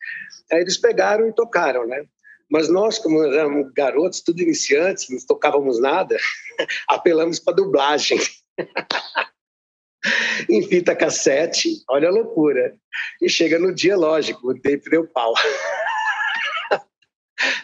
[0.51, 2.05] Aí eles pegaram e tocaram, né?
[2.51, 6.17] Mas nós, como éramos garotos, tudo iniciantes, não tocávamos nada,
[6.89, 8.19] apelamos para dublagem.
[10.49, 12.75] em fita cassete, olha a loucura.
[13.23, 15.33] E chega no dia, lógico, o tape deu pau.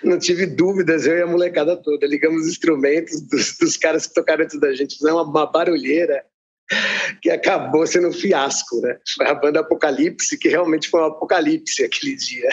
[0.03, 2.07] Não tive dúvidas, eu e a molecada toda.
[2.07, 6.25] Ligamos os instrumentos dos, dos caras que tocaram antes da gente, fizemos uma, uma barulheira
[7.21, 8.99] que acabou sendo um fiasco, né?
[9.15, 12.49] Foi a banda Apocalipse, que realmente foi um apocalipse aquele dia.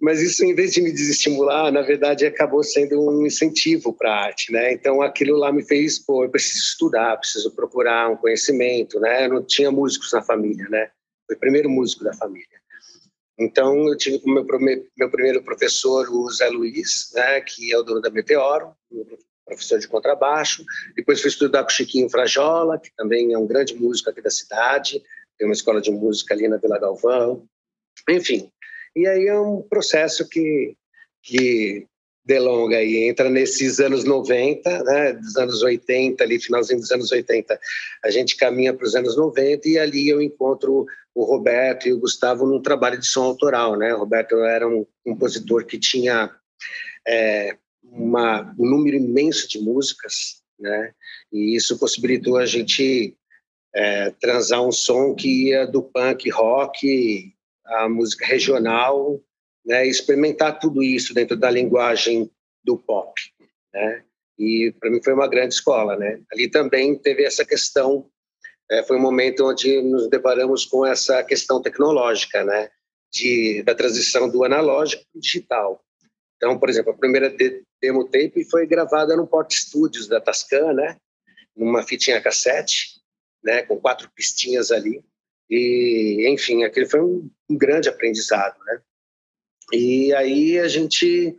[0.00, 4.24] Mas isso, em vez de me desestimular, na verdade, acabou sendo um incentivo para a
[4.24, 4.72] arte, né?
[4.72, 9.26] Então, aquilo lá me fez, pô, eu preciso estudar, preciso procurar um conhecimento, né?
[9.26, 10.90] Eu não tinha músicos na família, né?
[11.26, 12.46] Foi o primeiro músico da família.
[13.38, 17.82] Então, eu tive como meu, meu primeiro professor o Zé Luiz, né, que é o
[17.82, 18.72] dono da Meteoro,
[19.44, 20.64] professor de contrabaixo.
[20.94, 24.30] Depois fui estudar com o Chiquinho Frajola, que também é um grande músico aqui da
[24.30, 25.02] cidade,
[25.38, 27.46] tem uma escola de música ali na Vila Galvão.
[28.08, 28.50] Enfim,
[28.96, 30.74] e aí é um processo que,
[31.22, 31.86] que
[32.24, 37.60] delonga e entra nesses anos 90, né, dos anos 80, ali, finalzinho dos anos 80,
[38.02, 42.00] a gente caminha para os anos 90 e ali eu encontro o Roberto e o
[42.00, 43.94] Gustavo num trabalho de som autoral, né?
[43.94, 46.30] O Roberto era um compositor que tinha
[47.06, 50.92] é, uma, um número imenso de músicas, né?
[51.32, 53.16] E isso possibilitou a gente
[53.74, 57.35] é, transar um som que ia do punk rock
[57.66, 59.20] à música regional
[59.66, 62.30] né, experimentar tudo isso dentro da linguagem
[62.62, 63.12] do pop,
[63.74, 64.04] né?
[64.38, 66.20] E para mim foi uma grande escola, né?
[66.32, 68.08] Ali também teve essa questão,
[68.70, 72.70] é, foi um momento onde nos deparamos com essa questão tecnológica, né?
[73.12, 75.84] De da transição do analógico para o digital.
[76.36, 77.34] Então, por exemplo, a primeira
[77.80, 80.96] demo tape foi gravada no Port Studios da Tascam, né?
[81.56, 83.00] Numa fitinha cassete,
[83.42, 83.62] né?
[83.62, 85.02] Com quatro pistinhas ali.
[85.48, 88.80] E, enfim, aquele foi um, um grande aprendizado, né?
[89.72, 91.38] E aí a gente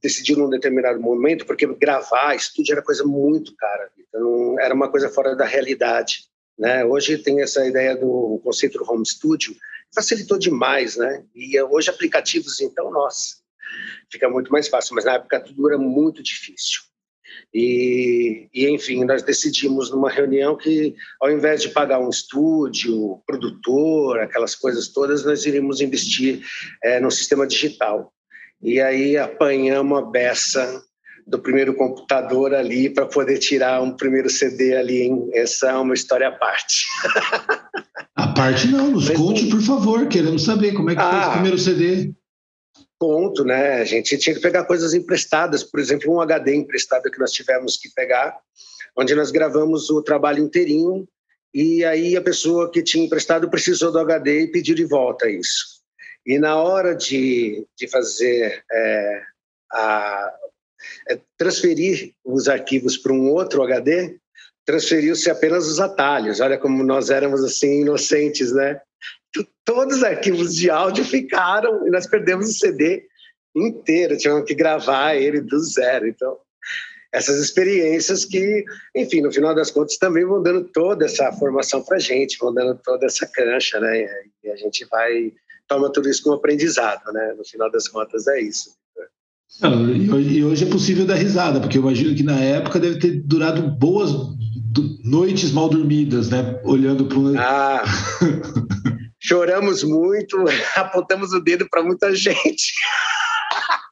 [0.00, 5.08] decidiu num determinado momento, porque gravar estúdio era coisa muito cara, então era uma coisa
[5.08, 6.26] fora da realidade.
[6.56, 6.84] Né?
[6.84, 9.56] Hoje tem essa ideia do conceito do home studio,
[9.94, 11.24] facilitou demais, né?
[11.34, 13.36] E hoje aplicativos, então, nossa,
[14.10, 16.82] fica muito mais fácil, mas na época tudo era muito difícil.
[17.52, 24.20] E, e, enfim, nós decidimos numa reunião que, ao invés de pagar um estúdio, produtor,
[24.20, 26.42] aquelas coisas todas, nós iríamos investir
[26.82, 28.12] é, no sistema digital.
[28.62, 30.82] E aí apanhamos a beça
[31.26, 35.02] do primeiro computador ali para poder tirar um primeiro CD ali.
[35.02, 35.30] Hein?
[35.32, 36.84] Essa é uma história à parte.
[38.16, 41.30] A parte não, nos conte, por favor, queremos saber como é que ah, foi esse
[41.30, 42.12] primeiro CD
[43.00, 43.80] ponto, né?
[43.80, 47.78] A gente tinha que pegar coisas emprestadas, por exemplo, um HD emprestado que nós tivemos
[47.78, 48.38] que pegar,
[48.94, 51.08] onde nós gravamos o trabalho inteirinho
[51.52, 55.80] e aí a pessoa que tinha emprestado precisou do HD e pediu de volta isso.
[56.26, 59.22] E na hora de, de fazer é,
[59.72, 60.32] a,
[61.08, 64.18] é, transferir os arquivos para um outro HD,
[64.64, 66.40] transferiu-se apenas os atalhos.
[66.40, 68.80] Olha como nós éramos assim inocentes, né?
[69.64, 73.04] Todos os arquivos de áudio ficaram e nós perdemos o CD
[73.54, 76.06] inteiro, tivemos que gravar ele do zero.
[76.06, 76.36] Então,
[77.12, 78.64] essas experiências que,
[78.94, 82.54] enfim, no final das contas também vão dando toda essa formação para a gente, vão
[82.54, 84.06] dando toda essa cancha, né?
[84.44, 85.32] E a gente vai
[85.70, 87.32] toma tudo isso como aprendizado, né?
[87.38, 88.70] No final das contas é isso.
[89.60, 93.20] Não, e hoje é possível dar risada, porque eu imagino que na época deve ter
[93.22, 94.10] durado boas
[95.04, 96.60] noites mal dormidas, né?
[96.64, 97.38] Olhando para o.
[97.38, 97.82] Ah,
[99.30, 100.36] choramos muito,
[100.74, 102.72] apontamos o dedo para muita gente.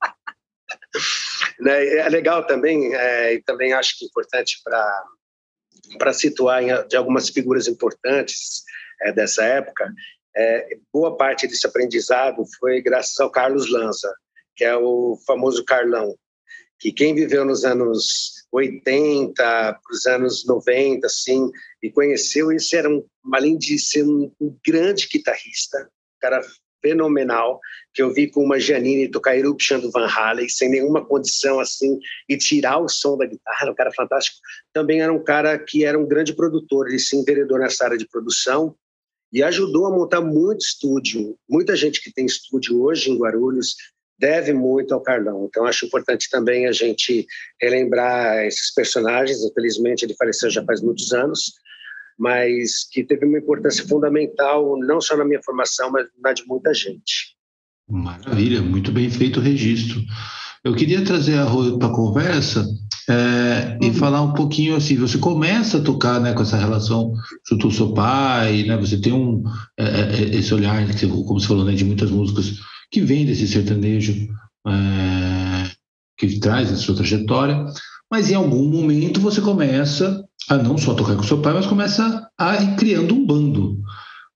[1.61, 1.87] né?
[1.98, 5.05] É legal também, é, e também acho que é importante para
[5.96, 8.62] para situar em, de algumas figuras importantes
[9.01, 9.90] é, dessa época,
[10.37, 14.12] é, boa parte desse aprendizado foi graças ao Carlos Lanza,
[14.55, 16.14] que é o famoso Carlão,
[16.79, 21.51] que quem viveu nos anos 80 para os anos 90, assim,
[21.83, 26.43] e conheceu isso, era um, além de ser um, um grande guitarrista, um cara
[26.81, 27.61] fenomenal,
[27.93, 31.99] que eu vi com uma Janine tocar Eruption do Van Halen, sem nenhuma condição, assim,
[32.29, 34.39] e tirar o som da guitarra, um cara fantástico.
[34.73, 38.09] Também era um cara que era um grande produtor, ele se enveredou nessa área de
[38.09, 38.77] produção,
[39.33, 41.37] e ajudou a montar muito estúdio.
[41.49, 43.77] Muita gente que tem estúdio hoje em Guarulhos
[44.19, 45.47] deve muito ao Carlão.
[45.49, 47.27] Então, acho importante também a gente
[47.61, 49.43] relembrar esses personagens.
[49.43, 51.53] Infelizmente, ele faleceu já faz muitos anos,
[52.19, 56.75] mas que teve uma importância fundamental, não só na minha formação, mas na de muita
[56.75, 57.37] gente.
[57.89, 60.01] Maravilha, muito bem feito o registro.
[60.65, 61.39] Eu queria trazer
[61.79, 62.67] para a conversa
[63.11, 63.95] É, e uhum.
[63.95, 67.15] falar um pouquinho assim, você começa a tocar né, com essa relação
[67.49, 69.43] junto ao seu pai, né, você tem um,
[69.79, 73.46] é, é, é esse olhar, como você falou, né, de muitas músicas que vêm desse
[73.46, 74.29] sertanejo
[74.66, 75.70] é,
[76.16, 77.64] que traz a sua trajetória,
[78.11, 82.29] mas em algum momento você começa a não só tocar com seu pai, mas começa
[82.38, 83.79] a ir criando um bando.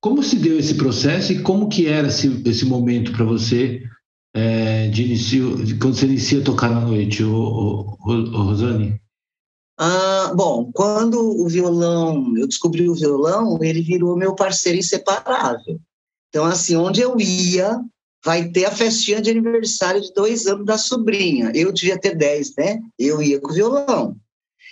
[0.00, 3.82] Como se deu esse processo e como que era esse, esse momento para você
[4.34, 9.00] é, de início, de quando você inicia a tocar na noite, o, o, o Rosane?
[9.78, 15.80] Ah, bom, quando o violão, eu descobri o violão, ele virou meu parceiro inseparável.
[16.28, 17.80] Então, assim, onde eu ia,
[18.24, 21.52] vai ter a festinha de aniversário de dois anos da sobrinha.
[21.54, 22.80] Eu devia ter dez, né?
[22.98, 24.16] Eu ia com violão.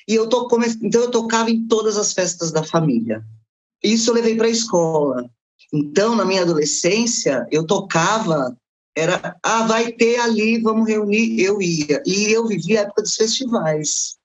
[0.08, 0.48] E eu to...
[0.82, 3.22] então eu tocava em todas as festas da família.
[3.82, 5.30] Isso eu levei para a escola.
[5.72, 8.56] Então, na minha adolescência, eu tocava
[8.96, 12.02] era, ah, vai ter ali, vamos reunir, eu ia.
[12.04, 14.16] E eu vivia a época dos festivais.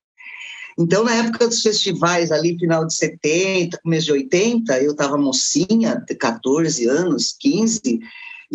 [0.78, 6.04] Então, na época dos festivais, ali final de 70, começo de 80, eu estava mocinha,
[6.20, 8.00] 14 anos, 15,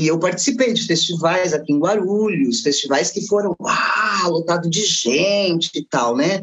[0.01, 5.71] e eu participei de festivais aqui em Guarulhos, festivais que foram ah, lotado de gente
[5.79, 6.43] e tal, né?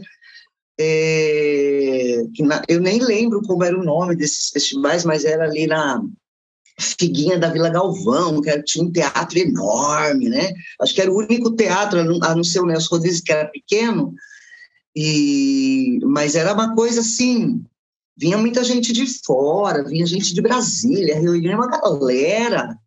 [0.80, 2.22] É,
[2.68, 6.04] eu nem lembro como era o nome desses festivais, mas era ali na
[6.80, 10.54] Figuinha da Vila Galvão, que tinha um teatro enorme, né?
[10.80, 14.14] Acho que era o único teatro, a não ser o Nelson Rodrigues, que era pequeno,
[14.96, 17.60] e, mas era uma coisa assim,
[18.16, 22.78] vinha muita gente de fora, vinha gente de Brasília, reunia uma galera.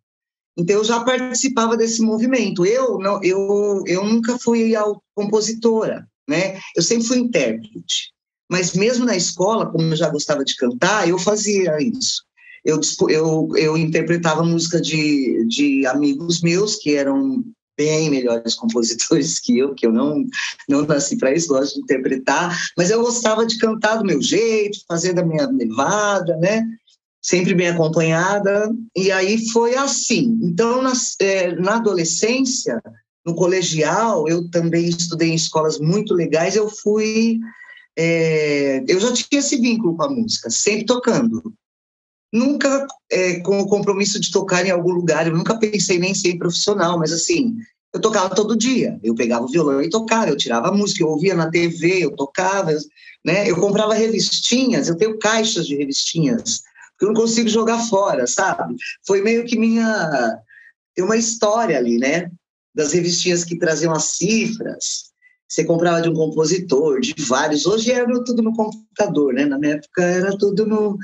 [0.57, 2.65] Então eu já participava desse movimento.
[2.65, 4.73] Eu não, eu, eu nunca fui
[5.15, 6.59] compositora, né?
[6.75, 8.11] Eu sempre fui intérprete.
[8.49, 12.21] Mas mesmo na escola, como eu já gostava de cantar, eu fazia isso
[12.63, 17.43] eu, eu, eu interpretava música de, de amigos meus que eram
[17.77, 20.23] bem melhores compositores que eu, que eu não,
[20.69, 24.79] não nasci para isso, gosto de interpretar, mas eu gostava de cantar do meu jeito,
[24.87, 26.63] fazer da minha levada, né?
[27.21, 30.39] Sempre bem acompanhada, e aí foi assim.
[30.41, 32.81] Então, na, é, na adolescência,
[33.25, 37.37] no colegial, eu também estudei em escolas muito legais, eu fui.
[37.97, 41.53] É, eu já tinha esse vínculo com a música, sempre tocando
[42.33, 46.37] nunca é, com o compromisso de tocar em algum lugar, eu nunca pensei nem ser
[46.37, 47.57] profissional, mas assim,
[47.93, 51.35] eu tocava todo dia, eu pegava o violão e tocava, eu tirava música, eu ouvia
[51.35, 52.71] na TV, eu tocava,
[53.25, 53.49] né?
[53.49, 56.61] Eu comprava revistinhas, eu tenho caixas de revistinhas,
[57.01, 58.75] que eu não consigo jogar fora, sabe?
[59.07, 60.39] Foi meio que minha
[60.93, 62.29] tem uma história ali, né?
[62.75, 65.09] Das revistinhas que traziam as cifras.
[65.49, 67.65] Você comprava de um compositor, de vários.
[67.65, 69.45] Hoje era tudo no computador, né?
[69.45, 70.95] Na minha época era tudo no,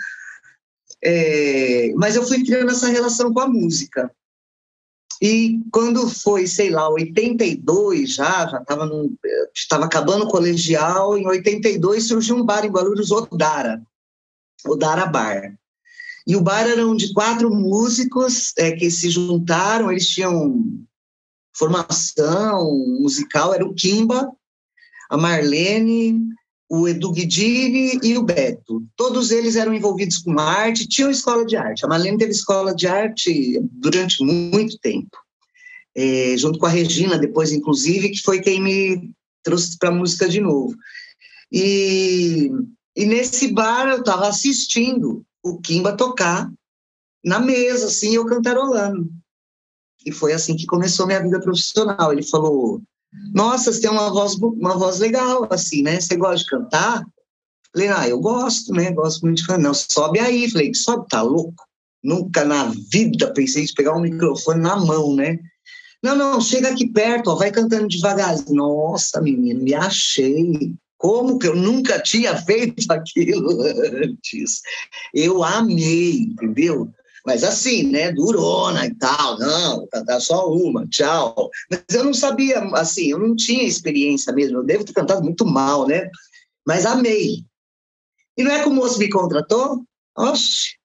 [1.04, 4.12] é, mas eu fui criando essa relação com a música.
[5.20, 8.88] E quando foi, sei lá, 82 já, já estava
[9.52, 13.82] estava acabando o colegial, em 82 surgiu um bar em Guarulhos, Odara,
[14.64, 15.58] Odara Bar.
[16.28, 20.62] E o bar eram de quatro músicos é, que se juntaram, eles tinham
[21.56, 24.30] formação musical, era o Kimba,
[25.10, 26.20] a Marlene,
[26.70, 28.86] o Edu Guidini e o Beto.
[28.98, 31.86] Todos eles eram envolvidos com arte, tinham escola de arte.
[31.86, 35.18] A Marlene teve escola de arte durante muito tempo,
[35.96, 39.12] é, junto com a Regina, depois, inclusive, que foi quem me
[39.42, 40.76] trouxe para a música de novo.
[41.50, 42.52] E,
[42.98, 46.52] e nesse bar eu estava assistindo o Kimba tocar
[47.24, 49.10] na mesa, assim, eu cantarolando.
[50.06, 52.14] E foi assim que começou minha vida profissional.
[52.14, 52.82] Ele falou:
[53.34, 56.00] nossa, você tem uma voz, uma voz legal, assim, né?
[56.00, 57.06] Você gosta de cantar?
[57.74, 58.92] Falei, ah, eu gosto, né?
[58.92, 59.62] Gosto muito de cantar.
[59.62, 60.50] Não, sobe aí.
[60.50, 61.64] Falei, sobe, tá louco?
[62.04, 65.40] Nunca na vida pensei em pegar um microfone na mão, né?
[66.02, 68.56] Não, não, chega aqui perto, ó, vai cantando devagarzinho.
[68.56, 70.74] Nossa, menino, me achei.
[70.98, 74.62] Como que eu nunca tinha feito aquilo antes?
[75.14, 76.92] Eu amei, entendeu?
[77.26, 81.50] Mas assim, né, durona e tal, não, cantar só uma, tchau.
[81.70, 85.46] Mas eu não sabia, assim, eu não tinha experiência mesmo, eu devo ter cantado muito
[85.46, 86.10] mal, né?
[86.66, 87.46] Mas amei.
[88.38, 89.84] E não é que o moço me contratou?
[90.18, 90.78] Oxe,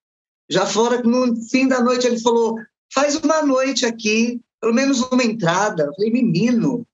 [0.50, 2.56] já fora, no fim da noite ele falou,
[2.92, 5.84] faz uma noite aqui, pelo menos uma entrada.
[5.84, 6.84] Eu falei, menino,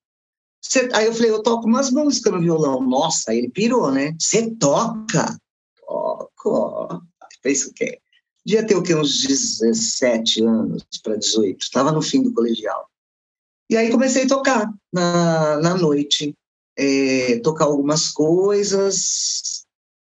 [0.61, 0.89] você...
[0.93, 2.81] aí eu falei, eu toco umas músicas no violão.
[2.81, 4.15] Nossa, ele pirou, né?
[4.19, 5.39] Você toca?
[5.87, 7.03] Toco.
[7.43, 7.99] Fez o quê?
[8.45, 8.95] Devia ter o quê?
[8.95, 11.61] Uns 17 anos para 18.
[11.61, 12.89] Estava no fim do colegial.
[13.71, 16.35] E aí comecei a tocar na, na noite.
[16.77, 19.67] É, tocar algumas coisas.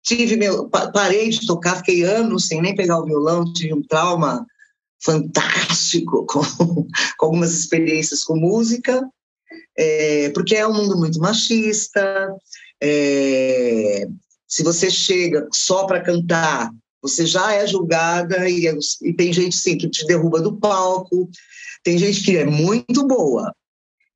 [0.03, 4.45] Tive meu, parei de tocar, fiquei anos sem nem pegar o violão, tive um trauma
[5.01, 6.41] fantástico com,
[7.17, 9.09] com algumas experiências com música,
[9.77, 12.35] é, porque é um mundo muito machista,
[12.81, 14.07] É,
[14.47, 16.69] se você chega só para cantar,
[17.01, 18.65] você já é julgada e,
[19.01, 21.29] e, tem gente sim que te derruba do palco,
[21.83, 23.53] tem gente que é muito boa,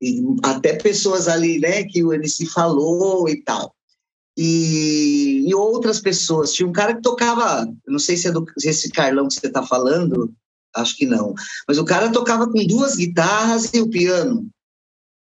[0.00, 3.74] e até pessoas ali, né, que o MC falou e tal.
[4.36, 6.52] E, e outras pessoas.
[6.52, 9.64] Tinha um cara que tocava, não sei se é do, esse Carlão que você está
[9.64, 10.32] falando,
[10.76, 11.34] acho que não,
[11.66, 14.48] mas o cara tocava com duas guitarras e o piano.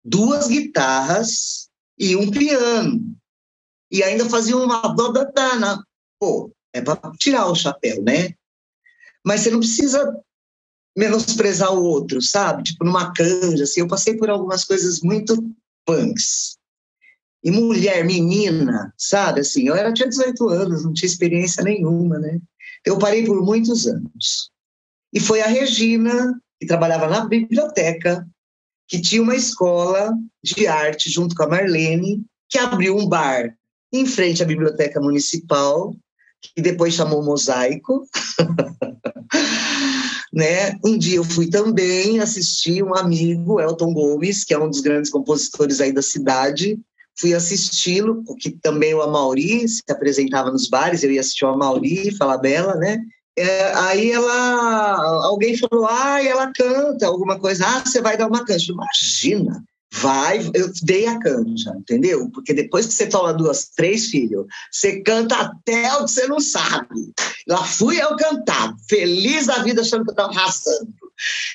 [0.08, 3.16] Duas guitarras e um piano.
[3.90, 5.84] E ainda fazia uma babadana.
[6.20, 8.34] Pô, é para tirar o chapéu, né?
[9.24, 10.16] Mas você não precisa
[10.96, 12.62] menosprezar o outro, sabe?
[12.62, 13.80] Tipo, numa canja, assim.
[13.80, 15.36] Eu passei por algumas coisas muito
[15.84, 16.56] punks.
[17.42, 19.40] E mulher, menina, sabe?
[19.40, 22.40] Assim, eu era, tinha 18 anos, não tinha experiência nenhuma, né?
[22.84, 24.50] Eu parei por muitos anos.
[25.12, 28.24] E foi a Regina, que trabalhava na biblioteca,
[28.88, 30.12] que tinha uma escola
[30.42, 33.54] de arte junto com a Marlene, que abriu um bar
[33.92, 35.94] em frente à biblioteca municipal,
[36.40, 38.06] que depois chamou Mosaico.
[40.32, 40.78] né?
[40.84, 45.10] Um dia eu fui também assistir um amigo, Elton Gomes, que é um dos grandes
[45.10, 46.78] compositores aí da cidade.
[47.18, 52.14] Fui assisti-lo, porque também o Amauri se apresentava nos bares, eu ia assistir o Amauri,
[52.16, 53.00] falar bela, né?
[53.38, 58.44] É, aí ela, alguém falou, ah, ela canta alguma coisa, ah, você vai dar uma
[58.44, 58.72] canja.
[58.72, 59.62] Imagina,
[59.92, 62.30] vai, eu dei a canja, entendeu?
[62.30, 66.40] Porque depois que você toma duas, três filhos, você canta até o que você não
[66.40, 67.12] sabe.
[67.46, 70.94] Lá fui eu cantar, feliz da vida, achando que eu estava arrasando.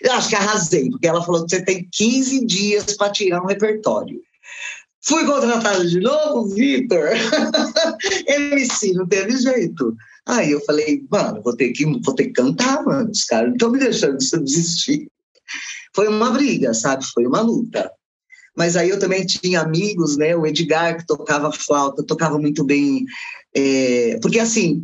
[0.02, 3.48] Eu acho que arrasei, porque ela falou que você tem 15 dias para tirar um
[3.48, 4.20] repertório.
[5.04, 7.10] Fui contratada de novo, Vitor.
[8.28, 9.96] MC, não teve jeito.
[10.28, 13.10] Aí eu falei, mano, vou ter que, vou ter que cantar, mano.
[13.10, 15.08] Os caras não estão me deixando desistir.
[15.96, 17.06] Foi uma briga, sabe?
[17.06, 17.92] Foi uma luta.
[18.56, 20.36] Mas aí eu também tinha amigos, né?
[20.36, 23.06] O Edgar, que tocava flauta, tocava muito bem.
[23.56, 24.84] É, porque assim,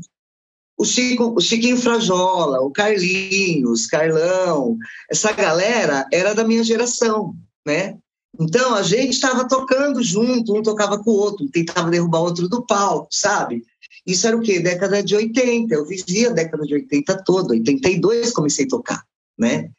[0.77, 4.77] o, Chico, o Chiquinho Frajola, o Carlinhos, Carlão,
[5.09, 7.35] essa galera era da minha geração,
[7.65, 7.97] né?
[8.39, 12.47] Então a gente estava tocando junto, um tocava com o outro, tentava derrubar o outro
[12.47, 13.63] do palco, sabe?
[14.07, 14.59] Isso era o quê?
[14.61, 15.75] Década de 80.
[15.75, 17.53] Eu vivia a década de 80 toda.
[17.53, 19.03] 82 comecei a tocar,
[19.37, 19.69] né?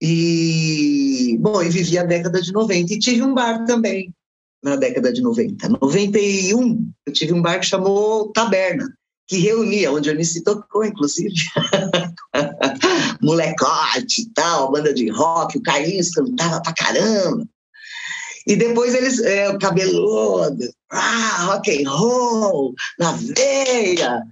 [0.00, 4.12] E, bom, eu vivi a década de 90 e tive um bar também
[4.62, 5.68] na década de 90.
[5.68, 8.92] 91, eu tive um bar que chamou Taberna,
[9.26, 11.34] que reunia, onde a Anice tocou, inclusive.
[13.22, 17.48] Molecote e tal, banda de rock, o Carlinhos cantava pra caramba.
[18.46, 24.22] E depois eles, é, o cabeludo, ah, rock and roll, na veia,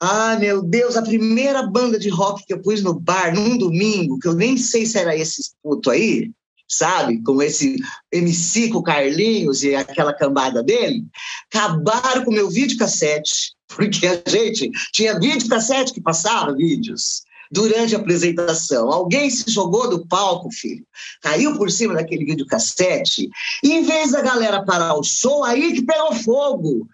[0.00, 4.18] ah, meu Deus, a primeira banda de rock que eu pus no bar num domingo,
[4.18, 6.30] que eu nem sei se era esse puto aí,
[6.68, 7.22] sabe?
[7.22, 7.76] Com esse
[8.12, 11.04] MC com Carlinhos e aquela cambada dele,
[11.50, 17.98] acabaram com o meu videocassete, porque a gente tinha videocassete que passava vídeos durante a
[17.98, 18.90] apresentação.
[18.90, 20.84] Alguém se jogou do palco, filho,
[21.22, 23.28] caiu por cima daquele videocassete,
[23.62, 26.88] e em vez da galera parar o show, aí que pegou fogo.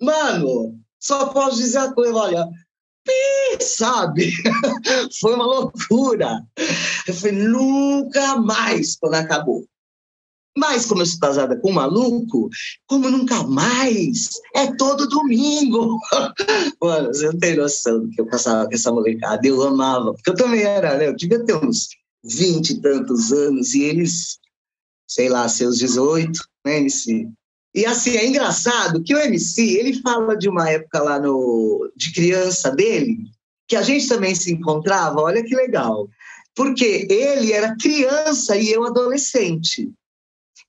[0.00, 2.48] Mano, só posso dizer a coisa, olha,
[3.60, 4.32] sabe?
[5.20, 6.42] Foi uma loucura.
[7.06, 9.66] Eu falei, nunca mais quando acabou.
[10.56, 12.50] Mas como eu sou casada com um maluco,
[12.86, 15.98] como nunca mais, é todo domingo.
[16.82, 19.46] Mano, você não tem noção do que eu passava com essa molecada.
[19.46, 21.08] Eu amava, porque eu também era, né?
[21.08, 21.88] Eu devia ter uns
[22.24, 24.38] vinte e tantos anos, e eles,
[25.08, 27.28] sei lá, seus 18, né, MC?
[27.74, 32.12] E assim, é engraçado que o MC, ele fala de uma época lá no, de
[32.12, 33.18] criança dele,
[33.66, 36.06] que a gente também se encontrava, olha que legal.
[36.54, 39.90] Porque ele era criança e eu adolescente.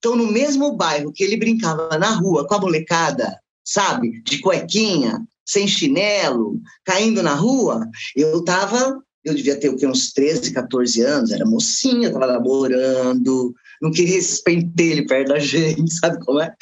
[0.03, 5.25] Então, no mesmo bairro que ele brincava na rua com a molecada, sabe, de cuequinha,
[5.45, 11.01] sem chinelo, caindo na rua, eu tava, eu devia ter o quê, uns 13, 14
[11.03, 16.53] anos, era mocinha, tava namorando, não queria esses pentelhos perto da gente, sabe como é?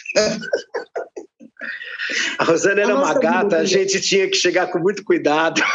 [2.37, 5.59] A Rosana era a uma gata, a gente tinha que chegar com muito cuidado.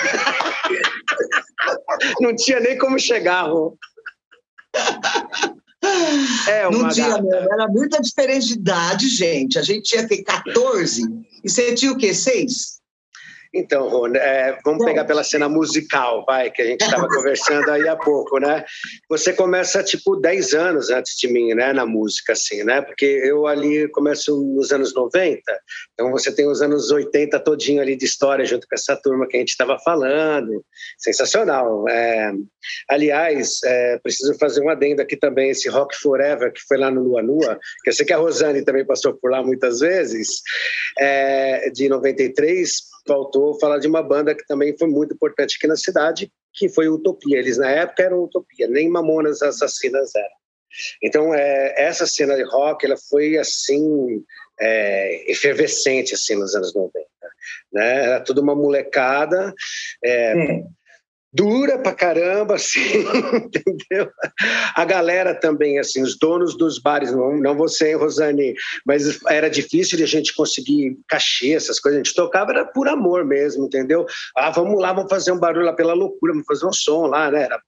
[2.21, 3.77] Não tinha nem como chegar, Rô.
[6.49, 7.49] É uma não tinha, gata.
[7.51, 9.59] era muita diferença de idade, gente.
[9.59, 11.03] A gente tinha que 14
[11.43, 12.12] e você tinha o quê?
[12.12, 12.76] 6?
[13.55, 17.88] Então, Rô, é, vamos pegar pela cena musical, vai, que a gente estava conversando aí
[17.88, 18.64] há pouco, né?
[19.09, 22.82] Você começa, tipo, 10 anos antes de mim, né, na música, assim, né?
[22.82, 25.40] Porque eu ali começo nos anos 90,
[25.92, 29.36] então você tem os anos 80 todinho ali de história junto com essa turma que
[29.36, 30.64] a gente estava falando.
[30.99, 31.88] Sensacional.
[31.88, 32.32] É,
[32.88, 37.03] aliás, é, preciso fazer um adendo aqui também, esse Rock Forever, que foi lá no
[37.03, 40.42] Lua Nua, que eu sei que a Rosane também passou por lá muitas vezes,
[40.99, 45.76] é, de 93, faltou falar de uma banda que também foi muito importante aqui na
[45.76, 47.38] cidade, que foi Utopia.
[47.38, 50.36] Eles na época eram Utopia, nem Mamonas Assassinas eram.
[51.02, 54.22] Então, é, essa cena de rock, ela foi assim
[54.61, 57.07] é, efervescente assim nos anos 90,
[57.72, 58.04] né?
[58.04, 59.54] Era tudo uma molecada.
[60.04, 60.68] É, hum
[61.33, 63.05] dura pra caramba, assim,
[63.35, 64.11] entendeu?
[64.74, 68.55] A galera também, assim, os donos dos bares, não, não você, Rosane,
[68.87, 72.01] mas era difícil de a gente conseguir cachê, essas coisas.
[72.01, 74.07] A gente tocava era por amor mesmo, entendeu?
[74.37, 77.31] Ah, vamos lá, vamos fazer um barulho lá pela loucura, vamos fazer um som lá,
[77.31, 77.43] né?
[77.43, 77.61] Era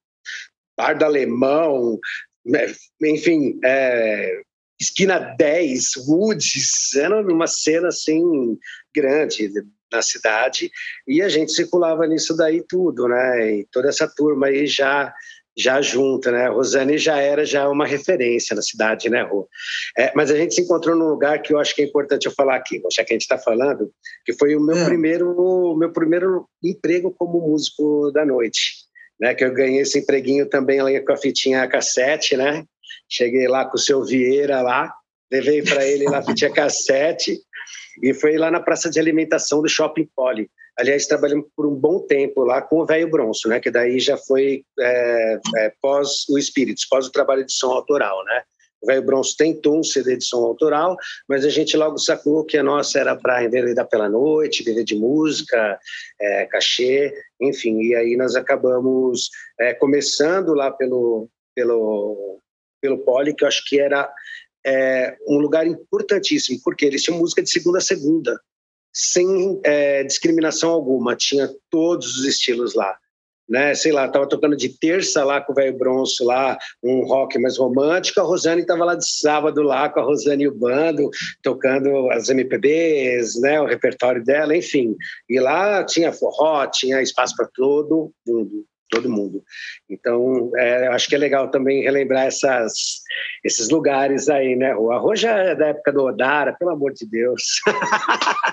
[0.77, 1.99] Bar do Alemão,
[2.47, 2.73] né?
[3.03, 4.41] enfim, é,
[4.81, 8.57] esquina 10, Woods, era uma cena assim
[8.95, 9.51] grande,
[9.93, 10.71] na cidade
[11.07, 13.53] e a gente circulava nisso daí tudo, né?
[13.57, 15.13] E toda essa turma aí já
[15.59, 16.47] já junta, né?
[16.47, 19.49] A Rosane já era já uma referência na cidade, né, Rô?
[19.99, 22.33] É, mas a gente se encontrou num lugar que eu acho que é importante eu
[22.33, 23.91] falar aqui, já que a gente está falando,
[24.25, 24.85] que foi o meu é.
[24.85, 28.61] primeiro meu primeiro emprego como músico da noite,
[29.21, 29.35] né?
[29.35, 32.65] Que eu ganhei esse empreguinho também lá com a fitinha cassete, né?
[33.11, 34.95] Cheguei lá com o seu Vieira lá,
[35.31, 37.37] levei para ele lá a fitinha cassete
[38.03, 40.51] e foi lá na praça de alimentação do Shopping Poli.
[40.79, 43.59] Aliás, trabalhamos por um bom tempo lá com o Velho Bronço, né?
[43.59, 48.25] Que daí já foi é, é, pós o Espíritos, pós o trabalho de som autoral,
[48.25, 48.43] né?
[48.81, 50.97] O Velho Bronço tentou um CD de som autoral,
[51.29, 54.95] mas a gente logo sacou que a nossa era para enveredar pela noite, viver de
[54.95, 55.79] música,
[56.21, 57.81] é, cachê, enfim.
[57.81, 62.41] E aí nós acabamos é, começando lá pelo, pelo,
[62.81, 64.09] pelo Poli, que eu acho que era
[64.67, 68.41] é, um lugar importantíssimo, porque eles tinham música de segunda a segunda,
[68.93, 72.97] sem é, discriminação alguma, tinha todos os estilos lá.
[73.49, 77.39] Né, sei lá, tava tocando de terça lá com o velho Bronço lá, um rock
[77.39, 81.09] mais romântico, a Rosane estava lá de sábado lá com a Rosane e o bando,
[81.43, 84.95] tocando as MPBs, né, o repertório dela, enfim.
[85.27, 89.43] E lá tinha forró, tinha espaço para todo mundo todo mundo.
[89.89, 93.01] Então, é, acho que é legal também relembrar essas,
[93.45, 94.75] esses lugares aí, né?
[94.77, 97.61] O arroz já é da época do Odara, pelo amor de Deus.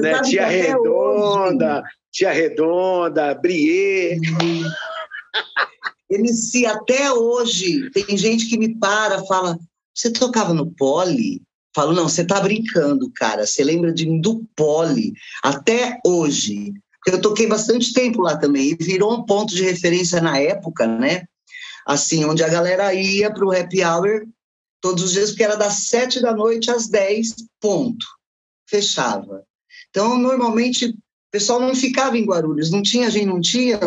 [0.00, 0.20] Né?
[0.22, 1.84] Tia Redonda, hoje.
[2.10, 4.18] Tia Redonda, Brie.
[6.10, 9.56] MC, até hoje, tem gente que me para, fala,
[9.94, 11.42] você tocava no Poli?
[11.74, 13.46] Falo, não, você tá brincando, cara.
[13.46, 15.12] Você lembra de mim do Poli?
[15.42, 16.74] Até hoje
[17.06, 21.24] eu toquei bastante tempo lá também, e virou um ponto de referência na época, né?
[21.86, 24.26] Assim, onde a galera ia para o happy hour
[24.80, 28.04] todos os dias, porque era das sete da noite às dez, ponto.
[28.68, 29.44] Fechava.
[29.90, 30.94] Então, normalmente, o
[31.30, 33.78] pessoal não ficava em Guarulhos, não tinha, a gente não tinha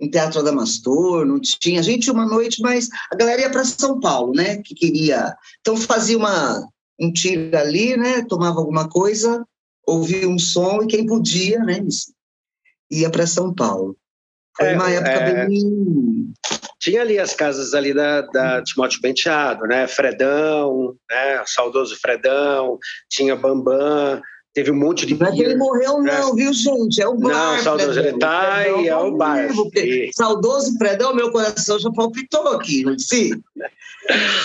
[0.00, 3.98] um Teatro Adamastor, não tinha, a gente uma noite, mas a galera ia para São
[3.98, 6.68] Paulo, né, que queria, então fazia uma,
[7.00, 9.46] um tiro ali, né, tomava alguma coisa,
[9.86, 11.80] ouvia um som, e quem podia, né,
[12.90, 13.96] ia para São Paulo.
[14.56, 16.32] Foi é, uma época é, bem.
[16.78, 19.86] Tinha ali as casas ali da, da Timóteo Penteado, né?
[19.86, 21.40] Fredão, né?
[21.40, 22.78] O saudoso Fredão,
[23.10, 24.22] tinha Bambam,
[24.56, 25.20] Teve um monte de.
[25.20, 26.18] Não é que ele morreu, né?
[26.18, 27.02] não, viu, gente?
[27.02, 27.56] É o bar.
[27.56, 29.50] Não, saudoso ele tá e é o bar.
[29.74, 30.10] E...
[30.14, 33.38] Saudoso Fredão, meu coração já palpitou aqui, não disse?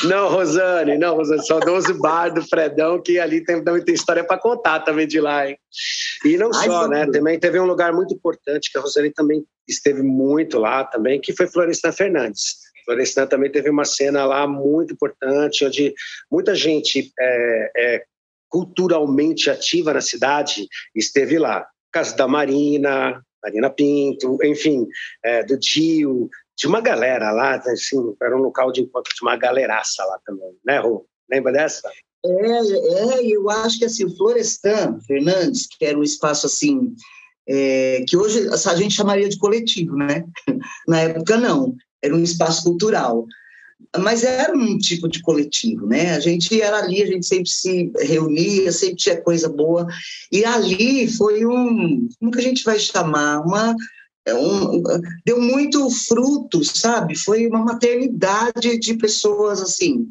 [0.06, 4.80] Não, Rosane, não, Rosane, saudoso bar do Fredão, que ali tem, tem história para contar
[4.82, 5.58] também de lá, hein?
[6.26, 7.06] E não Ai, só, né?
[7.12, 11.34] Também teve um lugar muito importante que a Rosane também esteve muito lá também, que
[11.34, 12.58] foi Florestan Fernandes.
[12.86, 15.94] Florestan também teve uma cena lá muito importante, onde
[16.32, 18.04] muita gente é, é,
[18.50, 21.66] culturalmente ativa na cidade esteve lá.
[21.92, 24.88] Casa da Marina, Marina Pinto, enfim,
[25.24, 26.30] é, do Dio,
[26.62, 30.56] de uma galera lá, assim, era um local de encontro de uma galeraça lá também,
[30.64, 31.08] né, Rô?
[31.28, 31.90] Lembra dessa?
[32.24, 36.94] É, é, eu acho que assim, o Florestan Fernandes, que era um espaço assim,
[37.50, 40.24] é, que hoje a gente chamaria de coletivo, né?
[40.88, 43.26] Na época não, era um espaço cultural
[43.98, 46.16] mas era um tipo de coletivo, né?
[46.16, 49.88] A gente era ali, a gente sempre se reunia, sempre tinha coisa boa.
[50.32, 53.42] E ali foi um, como que a gente vai chamar?
[53.42, 53.76] Uma,
[54.30, 54.84] um,
[55.26, 57.16] deu muito fruto, sabe?
[57.16, 60.08] Foi uma maternidade de pessoas assim.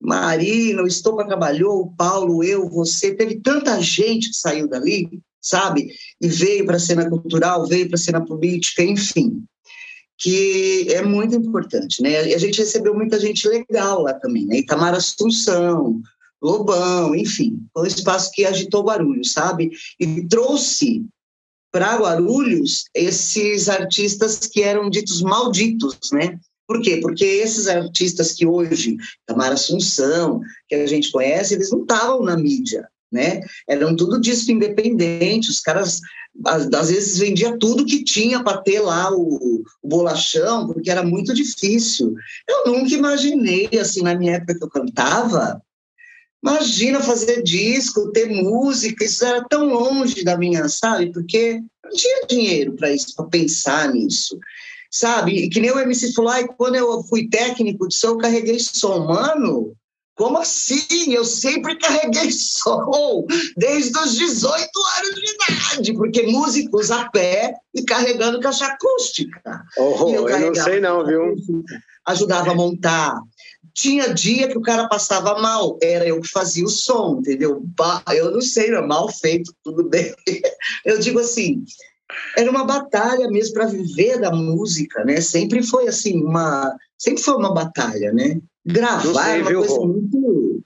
[0.00, 5.88] Marina, o Estopa trabalhou, o Paulo, eu, você, teve tanta gente que saiu dali, sabe?
[6.20, 9.44] E veio para a cena cultural, veio para a cena política, enfim,
[10.16, 12.28] que é muito importante, né?
[12.28, 14.58] E a gente recebeu muita gente legal lá também, né?
[14.58, 16.00] Itamar Assunção,
[16.42, 19.70] Lobão, enfim, foi um espaço que agitou Guarulhos, sabe?
[19.98, 21.04] E trouxe
[21.72, 26.38] para Guarulhos esses artistas que eram ditos malditos, né?
[26.66, 26.98] Por quê?
[26.98, 28.96] Porque esses artistas que hoje,
[29.26, 33.40] Tamara Assunção, que a gente conhece, eles não estavam na mídia, né?
[33.68, 36.00] Eram tudo disco independente, os caras
[36.46, 41.34] às vezes vendia tudo que tinha para ter lá o, o, bolachão, porque era muito
[41.34, 42.14] difícil.
[42.48, 45.60] Eu nunca imaginei, assim, na minha época que eu cantava,
[46.42, 51.12] imagina fazer disco, ter música, isso era tão longe da minha, sabe?
[51.12, 54.38] Porque não tinha dinheiro para isso, para pensar nisso
[54.90, 55.44] sabe?
[55.44, 58.58] E que nem o MC falou, ai, quando eu fui técnico de som, eu carreguei
[58.58, 59.04] som.
[59.04, 59.72] Mano,
[60.16, 61.14] como assim?
[61.14, 63.24] Eu sempre carreguei som,
[63.56, 69.62] desde os 18 anos de idade, porque músicos a pé e carregando caixa acústica.
[69.78, 71.34] Oh, eu, eu não sei não, viu?
[72.06, 73.14] Ajudava a montar.
[73.74, 77.62] Tinha dia que o cara passava mal, era eu que fazia o som, entendeu?
[78.14, 80.14] Eu não sei, era mal feito, tudo bem.
[80.84, 81.64] Eu digo assim,
[82.36, 85.20] era uma batalha mesmo para viver da música, né?
[85.20, 88.40] Sempre foi assim uma, sempre foi uma batalha, né?
[88.64, 90.64] Gravar sei, uma viu, coisa muito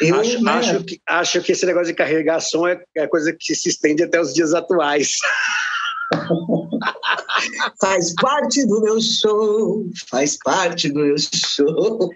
[0.00, 0.52] eu, acho, né?
[0.52, 4.02] acho, que, acho que esse negócio de carregar som é, é coisa que se estende
[4.02, 5.18] até os dias atuais.
[7.80, 12.10] faz parte do meu show, faz parte do meu show.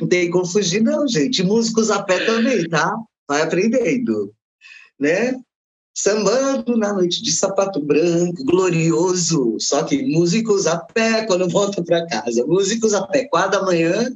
[0.00, 1.42] Não tem como fugir, não, gente.
[1.42, 2.94] Músicos a pé também, tá?
[3.28, 4.32] Vai aprendendo,
[4.98, 5.40] né?
[5.94, 9.56] Sambando na noite de sapato branco, glorioso.
[9.58, 12.44] Só que músicos a pé quando voltam para casa.
[12.46, 14.10] Músicos a pé, quatro da manhã,